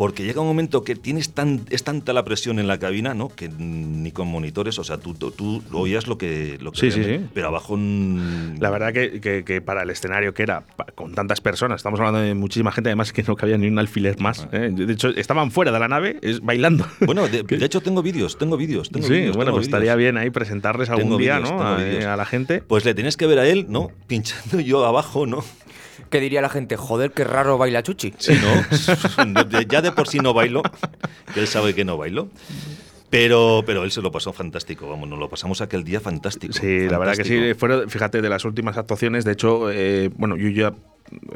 Porque 0.00 0.24
llega 0.24 0.40
un 0.40 0.46
momento 0.46 0.82
que 0.82 0.94
tienes 0.96 1.34
tan, 1.34 1.60
es 1.68 1.84
tanta 1.84 2.14
la 2.14 2.24
presión 2.24 2.58
en 2.58 2.66
la 2.66 2.78
cabina, 2.78 3.12
¿no? 3.12 3.28
Que 3.28 3.50
ni 3.50 4.12
con 4.12 4.28
monitores, 4.28 4.78
o 4.78 4.82
sea, 4.84 4.96
tú, 4.96 5.12
tú, 5.12 5.30
tú 5.30 5.62
oías 5.74 6.06
lo 6.06 6.16
que. 6.16 6.56
Lo 6.58 6.72
que 6.72 6.80
Sí, 6.80 6.90
sí, 6.90 7.04
sí. 7.04 7.20
Pero 7.34 7.48
abajo. 7.48 7.76
La 7.76 8.70
verdad 8.70 8.94
que, 8.94 9.20
que- 9.20 9.44
que 9.44 9.60
para 9.60 9.82
el 9.82 9.90
escenario 9.90 10.32
que 10.32 10.42
era, 10.42 10.62
con 10.94 11.12
tantas 11.14 11.42
personas, 11.42 11.80
estamos 11.80 12.00
hablando 12.00 12.20
de 12.20 12.32
muchísima 12.34 12.72
gente, 12.72 12.88
además 12.88 13.12
que 13.12 13.22
no 13.24 13.36
cabía 13.36 13.58
ni 13.58 13.66
un 13.68 13.78
alfiler 13.78 14.18
más. 14.20 14.48
¿eh? 14.52 14.70
De 14.72 14.90
hecho, 14.90 15.08
estaban 15.10 15.50
fuera 15.50 15.70
de 15.70 15.78
la 15.78 15.88
nave 15.88 16.16
es, 16.22 16.40
bailando. 16.40 16.86
Bueno, 17.00 17.28
de, 17.28 17.42
de 17.58 17.62
hecho 17.66 17.82
tengo 17.82 18.02
vídeos, 18.02 18.38
tengo 18.38 18.56
vídeos. 18.56 18.88
tengo 18.88 19.06
sí, 19.06 19.12
vídeos, 19.12 19.36
bueno, 19.36 19.50
tengo 19.50 19.58
pues 19.58 19.66
vídeos. 19.66 19.82
estaría 19.82 19.96
bien 19.96 20.16
ahí 20.16 20.30
presentarles 20.30 20.88
algún 20.88 21.04
Tengo 21.04 21.18
día, 21.18 21.38
vídeos, 21.40 21.52
¿no? 21.54 21.62
A, 21.62 21.76
vídeos. 21.76 22.04
a 22.06 22.16
la 22.16 22.24
gente. 22.24 22.62
Pues 22.62 22.86
le 22.86 22.94
tienes 22.94 23.18
que 23.18 23.26
ver 23.26 23.38
a 23.38 23.46
él, 23.46 23.66
¿no? 23.68 23.90
Pinchando 24.06 24.60
yo 24.60 24.86
abajo, 24.86 25.26
¿no? 25.26 25.44
¿Qué 26.10 26.20
diría 26.20 26.42
la 26.42 26.48
gente? 26.48 26.76
Joder, 26.76 27.12
qué 27.12 27.22
raro 27.22 27.56
baila 27.56 27.82
Chuchi. 27.82 28.12
Sí, 28.18 28.32
¿no? 28.34 29.64
Ya 29.68 29.80
de 29.80 29.92
por 29.92 30.08
sí 30.08 30.18
no 30.18 30.34
bailo, 30.34 30.62
que 31.32 31.40
él 31.40 31.46
sabe 31.46 31.74
que 31.74 31.84
no 31.84 31.96
bailo. 31.96 32.28
Pero, 33.10 33.62
pero 33.66 33.82
él 33.84 33.90
se 33.90 34.00
lo 34.00 34.12
pasó 34.12 34.32
fantástico, 34.32 34.88
vamos, 34.88 35.08
nos 35.08 35.18
lo 35.18 35.28
pasamos 35.28 35.60
aquel 35.60 35.82
día 35.84 36.00
fantástico. 36.00 36.52
Sí, 36.52 36.88
la 36.88 36.98
verdad 36.98 37.16
que 37.16 37.24
sí. 37.24 37.34
fantástico. 37.34 37.58
Fueron, 37.58 37.90
fíjate, 37.90 38.22
de 38.22 38.28
las 38.28 38.44
últimas 38.44 38.76
actuaciones, 38.78 39.24
de 39.24 39.32
hecho, 39.32 39.70
eh, 39.70 40.10
bueno, 40.16 40.36
yo 40.36 40.48
ya 40.48 40.72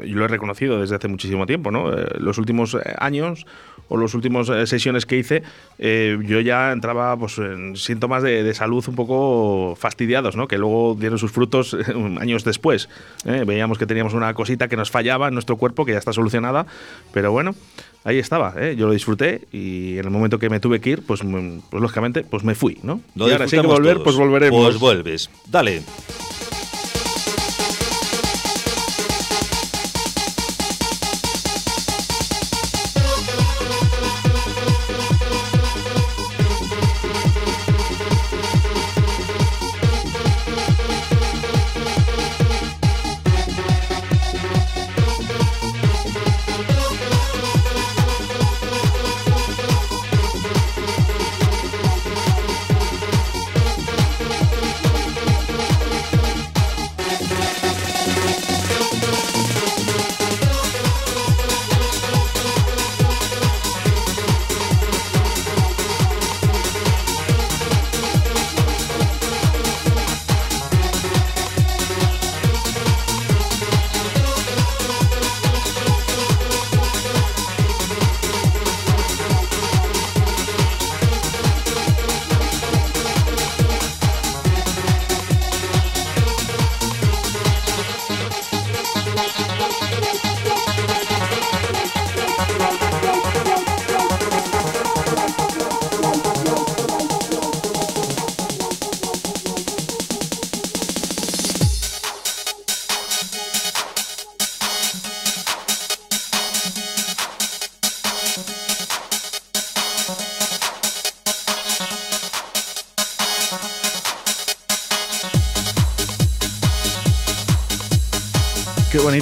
yo 0.05 0.15
lo 0.15 0.23
he 0.25 0.27
reconocido 0.29 0.79
desde 0.79 0.95
hace 0.95 1.09
muchísimo 1.09 1.45
tiempo, 1.45 1.69
¿no? 1.69 1.91
Eh, 1.91 2.07
los 2.19 2.37
últimos 2.37 2.75
eh, 2.75 2.95
años 2.97 3.45
o 3.87 3.97
los 3.97 4.13
últimos 4.13 4.49
eh, 4.49 4.65
sesiones 4.67 5.05
que 5.05 5.17
hice, 5.17 5.43
eh, 5.77 6.17
yo 6.23 6.39
ya 6.39 6.71
entraba 6.71 7.15
pues, 7.17 7.37
en 7.37 7.75
síntomas 7.75 8.23
de, 8.23 8.43
de 8.43 8.53
salud 8.53 8.83
un 8.87 8.95
poco 8.95 9.75
fastidiados, 9.75 10.35
¿no? 10.35 10.47
Que 10.47 10.57
luego 10.57 10.95
dieron 10.99 11.19
sus 11.19 11.31
frutos 11.31 11.73
eh, 11.73 11.93
años 12.19 12.43
después. 12.43 12.89
¿eh? 13.25 13.43
Veíamos 13.45 13.77
que 13.77 13.85
teníamos 13.85 14.13
una 14.13 14.33
cosita 14.33 14.67
que 14.67 14.77
nos 14.77 14.89
fallaba 14.91 15.27
en 15.27 15.33
nuestro 15.33 15.57
cuerpo, 15.57 15.85
que 15.85 15.91
ya 15.91 15.99
está 15.99 16.13
solucionada, 16.13 16.65
pero 17.13 17.31
bueno, 17.31 17.53
ahí 18.05 18.19
estaba, 18.19 18.53
¿eh? 18.57 18.75
yo 18.77 18.87
lo 18.87 18.93
disfruté 18.93 19.41
y 19.51 19.97
en 19.97 20.05
el 20.05 20.11
momento 20.11 20.39
que 20.39 20.49
me 20.49 20.61
tuve 20.61 20.79
que 20.79 20.91
ir, 20.91 21.01
pues, 21.01 21.23
mm, 21.23 21.59
pues 21.69 21.81
lógicamente, 21.81 22.23
pues 22.23 22.43
me 22.43 22.55
fui, 22.55 22.77
¿no? 22.83 23.01
Lo 23.15 23.27
y 23.27 23.31
ahora 23.31 23.47
sí 23.47 23.57
que 23.57 23.67
volver, 23.67 23.95
todos. 23.95 24.03
pues 24.05 24.15
volveremos. 24.15 24.63
Pues 24.63 24.79
vuelves. 24.79 25.29
Dale. 25.47 25.81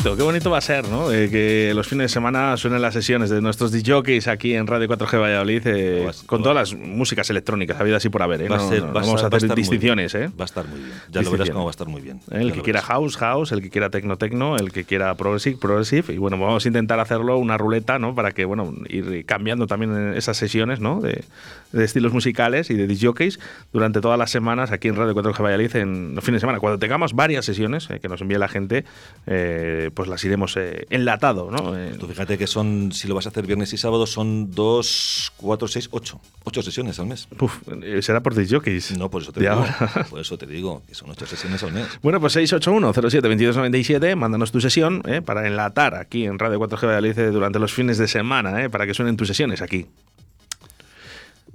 Qué 0.03 0.21
bonito 0.21 0.51
va 0.51 0.57
a 0.57 0.61
ser, 0.61 0.87
¿no? 0.89 1.11
Eh, 1.11 1.29
que 1.29 1.71
los 1.73 1.87
fines 1.87 2.05
de 2.05 2.09
semana 2.13 2.57
suenen 2.57 2.81
las 2.81 2.93
sesiones 2.93 3.29
de 3.29 3.41
nuestros 3.41 3.71
DJs 3.71 4.27
aquí 4.27 4.53
en 4.53 4.67
Radio 4.67 4.87
4G 4.89 5.19
Valladolid 5.21 5.61
eh, 5.65 6.03
Vas- 6.05 6.22
con 6.26 6.41
todas 6.43 6.55
las 6.55 6.74
músicas 6.80 7.30
electrónicas, 7.30 7.80
habido 7.80 7.97
así 7.97 8.09
por 8.09 8.21
haber, 8.21 8.41
¿eh? 8.43 8.49
Va 8.49 8.57
No- 8.57 8.69
ser- 8.69 8.82
no 8.82 8.88
va 8.93 9.01
vamos 9.01 9.24
a 9.24 9.28
hacer 9.28 9.53
distinciones. 9.55 10.15
¿eh? 10.15 10.30
Va 10.39 10.43
a 10.43 10.45
estar 10.45 10.67
muy 10.67 10.80
bien. 10.80 10.93
Ya 11.11 11.21
lo 11.21 11.32
verás 11.32 11.49
cómo 11.49 11.65
va 11.65 11.69
a 11.69 11.71
estar 11.71 11.88
muy 11.88 12.01
bien. 12.01 12.17
¿eh? 12.32 12.38
El 12.41 12.47
Ya 12.49 12.53
que 12.55 12.61
quiera 12.61 12.82
house, 12.82 13.17
house, 13.17 13.51
el 13.51 13.61
que 13.61 13.69
quiera 13.69 13.89
techno, 13.89 14.17
techno, 14.17 14.55
el 14.57 14.71
que 14.71 14.84
quiera 14.86 15.15
progressive, 15.15 15.57
progressive. 15.57 16.13
Y 16.13 16.17
bueno, 16.17 16.38
vamos 16.38 16.65
a 16.65 16.67
intentar 16.67 16.99
hacerlo 16.99 17.38
una 17.38 17.57
ruleta, 17.57 17.99
¿no? 17.99 18.15
Para 18.15 18.32
que, 18.32 18.45
bueno, 18.45 18.74
ir 18.89 19.26
cambiando 19.26 19.67
también 19.67 20.13
esas 20.15 20.38
sesiones, 20.38 20.80
¿no? 20.80 21.01
De, 21.01 21.24
de 21.71 21.84
estilos 21.84 22.13
musicales 22.13 22.69
y 22.69 22.76
de 22.76 22.86
disjockeys 22.88 23.39
durante 23.71 23.99
todas 24.01 24.17
las 24.19 24.30
semanas 24.32 24.71
aquí 24.71 24.88
en 24.89 24.95
Radio 24.95 25.13
4G 25.15 25.41
Valladolid 25.41 25.76
en 25.76 26.15
los 26.15 26.24
fines 26.24 26.38
de 26.38 26.41
semana. 26.41 26.59
Cuando 26.59 26.78
tengamos 26.80 27.13
varias 27.13 27.45
sesiones 27.45 27.89
eh, 27.89 27.99
que 27.99 28.07
nos 28.09 28.21
envíe 28.21 28.38
la 28.38 28.47
gente, 28.47 28.86
eh, 29.28 29.89
pues 29.93 30.07
las 30.07 30.24
iremos 30.24 30.55
eh, 30.57 30.86
enlatado, 30.89 31.49
¿no? 31.51 31.74
Tú 31.99 32.07
fíjate 32.07 32.38
que 32.38 32.47
son, 32.47 32.91
si 32.91 33.07
lo 33.07 33.15
vas 33.15 33.26
a 33.26 33.30
hacer 33.30 33.45
viernes 33.47 33.74
y 33.74 33.78
sábado, 33.78 34.05
son 34.05 34.51
dos, 34.51 35.32
cuatro, 35.38 35.67
seis, 35.67 35.88
ocho. 35.91 36.12
Ocho 36.45 36.61
sesiones 36.61 36.99
al 36.99 37.05
mes. 37.07 37.28
puf, 37.38 37.59
eh, 37.82 38.01
será 38.01 38.22
por 38.22 38.36
disjockeys. 38.36 38.97
No, 38.97 39.09
por 39.09 39.22
eso 39.22 39.32
te 39.32 39.39
de 39.39 39.49
digo. 39.49 39.61
ahora. 39.61 40.05
Por 40.09 40.20
eso 40.20 40.38
te 40.38 40.45
digo, 40.45 40.82
que 40.88 40.93
son 40.95 41.09
ocho 41.09 41.26
sesiones 41.26 41.64
al 41.64 41.72
mes. 41.74 41.88
Bueno, 42.01 42.20
pues 42.20 42.36
681-07-2297, 42.36 44.16
mándanos 44.16 44.51
tu 44.51 44.59
sesión 44.61 45.01
eh, 45.05 45.22
para 45.22 45.47
enlatar 45.47 45.95
aquí 45.95 46.26
en 46.26 46.38
Radio 46.39 46.59
4G 46.59 46.86
Valladolid 46.88 47.32
durante 47.32 47.59
los 47.59 47.74
fines 47.74 47.97
de 47.97 48.07
semana, 48.07 48.64
eh, 48.64 48.70
para 48.70 48.86
que 48.86 48.93
suenen 48.93 49.16
tus 49.18 49.28
sesiones 49.28 49.61
aquí. 49.61 49.86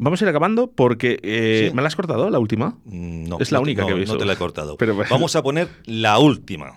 Vamos 0.01 0.21
a 0.23 0.25
ir 0.25 0.29
acabando 0.29 0.71
porque 0.71 1.19
eh, 1.23 1.67
Sí. 1.71 1.75
¿me 1.75 1.83
la 1.83 1.89
has 1.89 1.97
cortado 1.97 2.31
la 2.31 2.39
última? 2.39 2.77
Mm, 2.85 3.29
No, 3.29 3.39
Es 3.41 3.51
la 3.51 3.59
no 3.59 3.63
única 3.63 3.83
no, 3.83 3.89
que 3.89 3.95
he 3.95 3.97
visto. 3.97 4.15
No 4.15 4.19
te 4.21 4.25
la 4.27 4.33
he 4.35 4.37
cortado. 4.37 4.77
Pero- 4.77 4.97
Vamos 5.11 5.35
a 5.37 5.43
poner 5.43 5.69
la 5.87 6.19
última. 6.19 6.75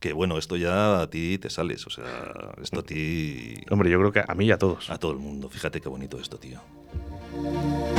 Que 0.00 0.12
bueno, 0.12 0.36
esto 0.36 0.56
ya 0.56 1.00
a 1.00 1.08
ti 1.08 1.38
te 1.38 1.48
sales. 1.48 1.86
O 1.86 1.90
sea, 1.90 2.04
esto 2.62 2.80
a 2.80 2.82
ti. 2.82 3.54
Hombre, 3.70 3.88
yo 3.90 3.98
creo 3.98 4.12
que 4.12 4.22
a 4.26 4.34
mí 4.34 4.46
y 4.46 4.50
a 4.50 4.58
todos. 4.58 4.90
A 4.90 4.98
todo 4.98 5.12
el 5.12 5.18
mundo. 5.18 5.48
Fíjate 5.48 5.80
qué 5.80 5.88
bonito 5.88 6.18
esto, 6.20 6.38
tío. 6.38 6.60
¿Te 7.36 7.50
gusta? 7.50 7.95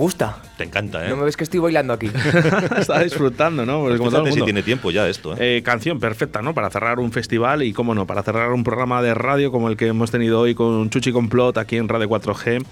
Gusta. 0.00 0.38
Te 0.56 0.64
encanta, 0.64 1.06
¿eh? 1.06 1.08
No 1.08 1.16
me 1.16 1.24
ves 1.24 1.36
que 1.36 1.44
estoy 1.44 1.60
bailando 1.60 1.92
aquí. 1.92 2.10
Está 2.78 3.02
disfrutando, 3.02 3.64
¿no? 3.64 3.82
Pues 3.82 3.98
como 3.98 4.10
todo 4.10 4.20
el 4.20 4.26
Fíjate 4.26 4.32
si 4.32 4.38
mundo. 4.38 4.44
tiene 4.46 4.62
tiempo 4.62 4.90
ya 4.90 5.08
esto, 5.08 5.34
¿eh? 5.34 5.58
Eh, 5.58 5.62
canción 5.62 6.00
perfecta, 6.00 6.42
¿no? 6.42 6.54
Para 6.54 6.70
cerrar 6.70 6.98
un 6.98 7.12
festival 7.12 7.62
y, 7.62 7.72
cómo 7.72 7.94
no, 7.94 8.06
para 8.06 8.22
cerrar 8.22 8.52
un 8.52 8.64
programa 8.64 9.02
de 9.02 9.14
radio 9.14 9.52
como 9.52 9.68
el 9.68 9.76
que 9.76 9.86
hemos 9.86 10.10
tenido 10.10 10.40
hoy 10.40 10.54
con 10.54 10.90
Chuchi 10.90 11.12
Complot 11.12 11.58
aquí 11.58 11.76
en 11.76 11.88
Radio 11.88 12.08
4G. 12.08 12.64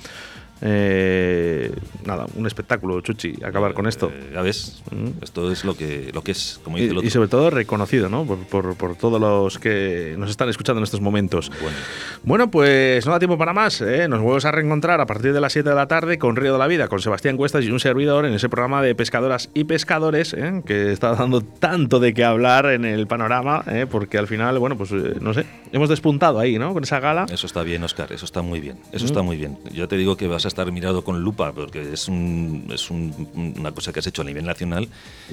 Eh, 0.60 1.72
nada, 2.04 2.26
un 2.34 2.46
espectáculo, 2.46 3.00
Chuchi, 3.00 3.34
acabar 3.44 3.74
con 3.74 3.86
esto. 3.86 4.10
Eh, 4.12 4.30
ya 4.34 4.42
ves, 4.42 4.82
Mm. 4.90 5.22
esto 5.22 5.50
es 5.52 5.64
lo 5.64 5.76
que, 5.76 6.10
lo 6.12 6.22
que 6.22 6.32
es, 6.32 6.60
como 6.64 6.78
Y, 6.78 6.82
dice 6.82 6.90
el 6.90 6.96
y 6.96 6.98
otro. 7.00 7.10
sobre 7.10 7.28
todo 7.28 7.50
reconocido, 7.50 8.08
¿no? 8.08 8.24
Por, 8.24 8.38
por- 8.46 8.74
por 8.76 8.96
todos 8.96 9.20
los 9.20 9.58
que 9.58 10.14
nos 10.18 10.30
están 10.30 10.48
escuchando 10.48 10.78
en 10.80 10.84
estos 10.84 11.00
momentos. 11.00 11.50
Bueno, 11.60 11.76
Bueno, 12.24 12.50
pues 12.50 13.06
no 13.06 13.12
da 13.12 13.18
tiempo 13.18 13.38
para 13.38 13.52
más. 13.52 13.80
¿eh? 13.80 14.08
Nos 14.08 14.20
vuelves 14.20 14.44
a 14.44 14.50
reencontrar 14.52 15.00
a 15.00 15.06
partir 15.06 15.32
de 15.32 15.40
las 15.40 15.52
7 15.52 15.68
de 15.68 15.74
la 15.74 15.86
tarde 15.88 16.18
con 16.18 16.36
Río 16.36 16.52
de 16.52 16.58
la 16.58 16.66
Vida, 16.66 16.88
con 16.88 17.00
Sebastián 17.00 17.36
Cuestas 17.36 17.64
y 17.64 17.70
un 17.70 17.80
servidor 17.80 18.24
en 18.26 18.34
ese 18.34 18.48
programa 18.48 18.82
de 18.82 18.94
pescadoras 18.94 19.50
y 19.54 19.64
pescadores, 19.64 20.34
¿eh? 20.34 20.62
que 20.66 20.92
está 20.92 21.14
dando 21.14 21.40
tanto 21.42 22.00
de 22.00 22.12
qué 22.14 22.24
hablar 22.24 22.66
en 22.66 22.84
el 22.84 23.06
panorama, 23.06 23.64
porque 23.90 24.18
al 24.18 24.26
final, 24.26 24.58
bueno, 24.58 24.76
pues 24.76 24.90
no 24.92 25.34
sé, 25.34 25.44
hemos 25.72 25.88
despuntado 25.88 26.38
ahí, 26.38 26.58
¿no? 26.58 26.72
Con 26.74 26.82
esa 26.82 27.00
gala. 27.00 27.26
eso 27.30 27.46
está 27.46 27.62
bien, 27.62 27.82
Oscar, 27.84 28.12
eso 28.12 28.24
está 28.24 28.42
muy 28.42 28.60
bien. 28.60 28.78
Eso 28.92 29.04
Mm. 29.04 29.08
está 29.08 29.22
muy 29.22 29.36
bien. 29.36 29.58
Yo 29.72 29.88
te 29.88 29.96
digo 29.96 30.16
que 30.16 30.26
vas 30.26 30.44
a 30.44 30.47
estar 30.48 30.70
mirado 30.72 31.04
con 31.04 31.20
lupa, 31.22 31.52
porque 31.52 31.92
es, 31.92 32.08
un- 32.08 32.66
es 32.72 32.90
un- 32.90 33.54
una 33.58 33.72
cosa 33.72 33.92
que 33.92 34.00
has 34.00 34.06
hecho 34.06 34.22
a 34.22 34.24
nivel 34.24 34.44
nacional 34.44 34.88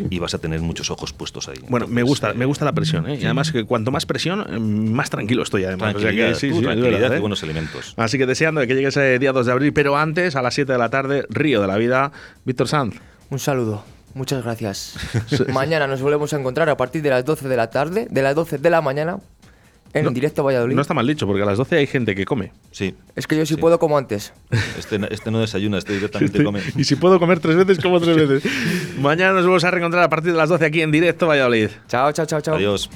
y 0.09 0.19
vas 0.19 0.33
a 0.33 0.37
tener 0.39 0.59
muchos 0.61 0.91
ojos 0.91 1.13
puestos 1.13 1.47
ahí. 1.49 1.57
Bueno, 1.69 1.87
me 1.87 2.01
Entonces, 2.01 2.07
gusta, 2.09 2.31
eh, 2.31 2.33
me 2.35 2.45
gusta 2.45 2.65
la 2.65 2.73
presión, 2.73 3.09
¿eh? 3.09 3.17
Y 3.19 3.25
además 3.25 3.51
que 3.51 3.63
cuanto 3.65 3.91
más 3.91 4.05
presión, 4.05 4.91
más 4.93 5.09
tranquilo 5.09 5.43
estoy 5.43 5.63
además. 5.65 5.95
O 5.95 5.99
sea 5.99 6.11
que 6.11 6.15
Tranquilidad, 6.17 6.37
sí, 6.39 6.49
tú, 6.49 6.55
sí, 6.57 6.61
tranquilidad 6.63 6.99
verdad, 6.99 7.11
y 7.15 7.17
¿eh? 7.17 7.21
buenos 7.21 7.43
elementos. 7.43 7.93
Así 7.97 8.17
que 8.17 8.25
deseando 8.25 8.61
que 8.61 8.75
llegue 8.75 8.87
ese 8.87 9.17
día 9.19 9.31
2 9.31 9.45
de 9.45 9.51
abril, 9.51 9.73
pero 9.73 9.97
antes, 9.97 10.35
a 10.35 10.41
las 10.41 10.53
7 10.53 10.71
de 10.71 10.77
la 10.77 10.89
tarde, 10.89 11.25
Río 11.29 11.61
de 11.61 11.67
la 11.67 11.77
Vida, 11.77 12.11
Víctor 12.45 12.67
Sanz. 12.67 12.95
Un 13.29 13.39
saludo. 13.39 13.83
Muchas 14.13 14.43
gracias. 14.45 14.95
Mañana 15.53 15.87
nos 15.87 16.01
volvemos 16.01 16.31
a 16.33 16.39
encontrar 16.39 16.69
a 16.69 16.77
partir 16.77 17.01
de 17.01 17.09
las 17.09 17.25
12 17.25 17.49
de 17.49 17.57
la 17.57 17.69
tarde, 17.69 18.07
de 18.09 18.21
las 18.21 18.33
12 18.33 18.59
de 18.59 18.69
la 18.69 18.79
mañana, 18.81 19.17
en 19.95 20.05
No- 20.05 20.11
directo 20.11 20.41
a 20.41 20.45
Valladolid. 20.45 20.75
No 20.75 20.81
está 20.81 20.93
mal 20.93 21.07
dicho, 21.07 21.25
porque 21.25 21.41
a 21.41 21.45
las 21.45 21.57
12 21.57 21.77
hay 21.77 21.87
gente 21.87 22.13
que 22.13 22.25
come. 22.25 22.51
Sí. 22.71 22.93
Es 23.15 23.25
que 23.27 23.35
yo 23.37 23.45
sí, 23.45 23.55
Sí. 23.55 23.59
puedo 23.59 23.79
como 23.79 23.97
antes. 23.97 24.33
Este, 24.77 24.99
este 25.09 25.31
no 25.31 25.39
desayuna, 25.39 25.77
este 25.79 25.93
directamente 25.93 26.37
Este- 26.37 26.43
come. 26.45 26.59
Y 26.77 26.83
si 26.83 26.95
puedo 26.95 27.19
comer 27.19 27.39
tres 27.39 27.55
veces, 27.55 27.79
como 27.81 27.99
tres 27.99 28.15
veces. 28.15 28.43
Mañana 28.99 29.33
nos 29.33 29.45
vamos 29.45 29.63
a 29.63 29.71
reencontrar 29.71 30.03
a 30.03 30.09
partir 30.09 30.31
de 30.33 30.37
las 30.37 30.49
12 30.49 30.65
aquí 30.65 30.81
en 30.81 30.91
directo 30.91 31.25
Valladolid. 31.27 31.69
Chao, 31.87 32.11
chao, 32.11 32.25
chao, 32.25 32.41
chao. 32.41 32.55
Adiós. 32.55 32.89